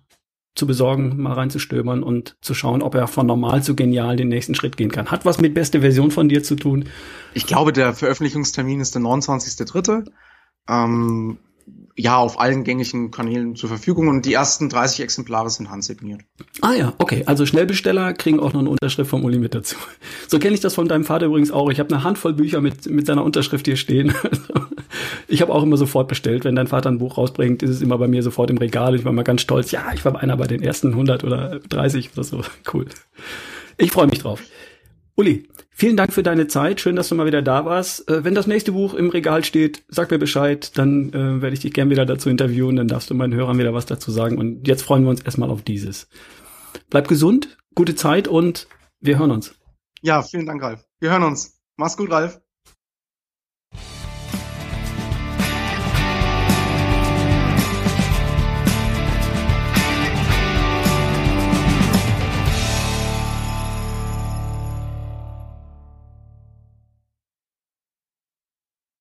zu 0.56 0.68
besorgen, 0.68 1.22
mal 1.22 1.34
reinzustöbern 1.34 2.04
und 2.04 2.36
zu 2.42 2.54
schauen, 2.54 2.82
ob 2.82 2.96
er 2.96 3.08
von 3.08 3.26
normal 3.26 3.64
zu 3.64 3.76
genial 3.76 4.16
den 4.16 4.28
nächsten 4.28 4.56
Schritt 4.56 4.78
gehen 4.78 4.92
kann. 4.92 5.12
Hat 5.12 5.26
was 5.26 5.40
mit 5.40 5.54
beste 5.54 5.82
Version 5.82 6.12
von 6.12 6.30
dir 6.30 6.44
zu 6.44 6.56
tun? 6.56 6.90
Ich 7.34 7.46
glaube, 7.46 7.72
der 7.72 7.94
Veröffentlichungstermin 7.94 8.82
ist 8.82 8.96
der 8.96 9.02
29.3. 9.02 10.10
Ähm, 10.68 11.38
ja, 12.00 12.16
auf 12.16 12.40
allen 12.40 12.64
gängigen 12.64 13.12
Kanälen 13.12 13.58
zur 13.58 13.68
Verfügung 13.68 14.08
und 14.08 14.26
die 14.26 14.34
ersten 14.34 14.70
30 14.70 15.02
Exemplare 15.02 15.50
sind 15.50 15.70
handsigniert. 15.70 16.22
Ah 16.62 16.72
ja, 16.72 16.94
okay. 16.98 17.24
Also 17.26 17.46
Schnellbesteller 17.46 18.14
kriegen 18.14 18.40
auch 18.40 18.54
noch 18.54 18.62
eine 18.62 18.70
Unterschrift 18.70 19.10
vom 19.10 19.26
Uli 19.26 19.38
mit 19.38 19.54
dazu. 19.54 19.76
So 20.30 20.40
kenne 20.40 20.54
ich 20.54 20.62
das 20.62 20.76
von 20.76 20.88
deinem 20.88 21.04
Vater 21.04 21.26
übrigens 21.26 21.52
auch. 21.52 21.70
Ich 21.70 21.78
habe 21.78 21.94
eine 21.94 22.06
Handvoll 22.06 22.32
Bücher 22.34 22.62
mit, 22.62 22.90
mit 22.90 23.06
seiner 23.06 23.26
Unterschrift 23.26 23.66
hier 23.66 23.76
stehen. 23.76 24.14
ich 25.28 25.42
habe 25.42 25.54
auch 25.54 25.62
immer 25.62 25.76
sofort 25.76 26.08
bestellt. 26.08 26.46
Wenn 26.46 26.56
dein 26.56 26.68
Vater 26.68 26.90
ein 26.90 27.00
Buch 27.00 27.18
rausbringt, 27.18 27.64
ist 27.64 27.72
es 27.72 27.82
immer 27.82 27.98
bei 27.98 28.08
mir 28.08 28.24
sofort 28.24 28.50
im 28.50 28.58
Regal. 28.58 28.96
Ich 28.96 29.04
war 29.04 29.12
mal 29.12 29.24
ganz 29.24 29.42
stolz. 29.42 29.72
Ja, 29.72 29.92
ich 29.94 30.06
war 30.06 30.18
einer 30.18 30.38
bei 30.38 30.48
den 30.48 30.64
ersten 30.64 30.92
100 30.92 31.26
oder 31.26 31.60
30 31.68 32.12
oder 32.14 32.24
so. 32.24 32.42
Cool. 32.74 32.86
Ich 33.78 33.92
freue 33.92 34.08
mich 34.08 34.20
drauf. 34.20 34.42
Uli, 35.20 35.50
vielen 35.70 35.98
Dank 35.98 36.14
für 36.14 36.24
deine 36.24 36.48
Zeit. 36.48 36.80
Schön, 36.80 36.96
dass 36.96 37.10
du 37.10 37.16
mal 37.16 37.26
wieder 37.26 37.42
da 37.42 37.66
warst. 37.66 38.10
Äh, 38.10 38.24
wenn 38.24 38.36
das 38.36 38.48
nächste 38.48 38.72
Buch 38.72 38.94
im 38.94 39.10
Regal 39.10 39.44
steht, 39.44 39.84
sag 39.90 40.10
mir 40.12 40.18
Bescheid. 40.18 40.78
Dann 40.78 41.10
äh, 41.10 41.42
werde 41.42 41.54
ich 41.54 41.60
dich 41.60 41.74
gern 41.74 41.90
wieder 41.90 42.06
dazu 42.06 42.30
interviewen. 42.30 42.78
Dann 42.78 42.88
darfst 42.88 43.10
du 43.10 43.16
meinen 43.16 43.34
Hörern 43.34 43.58
wieder 43.58 43.74
was 43.74 43.86
dazu 43.86 44.12
sagen. 44.12 44.38
Und 44.38 44.66
jetzt 44.66 44.82
freuen 44.82 45.04
wir 45.04 45.10
uns 45.10 45.22
erstmal 45.22 45.50
auf 45.50 45.62
dieses. 45.62 46.08
Bleib 46.90 47.10
gesund, 47.10 47.58
gute 47.76 47.96
Zeit 47.96 48.30
und 48.30 48.70
wir 49.02 49.20
hören 49.20 49.32
uns. 49.32 49.56
Ja, 50.02 50.22
vielen 50.22 50.46
Dank, 50.46 50.64
Ralf. 50.64 50.86
Wir 51.02 51.10
hören 51.10 51.24
uns. 51.24 51.60
Mach's 51.76 51.98
gut, 51.98 52.12
Ralf. 52.12 52.40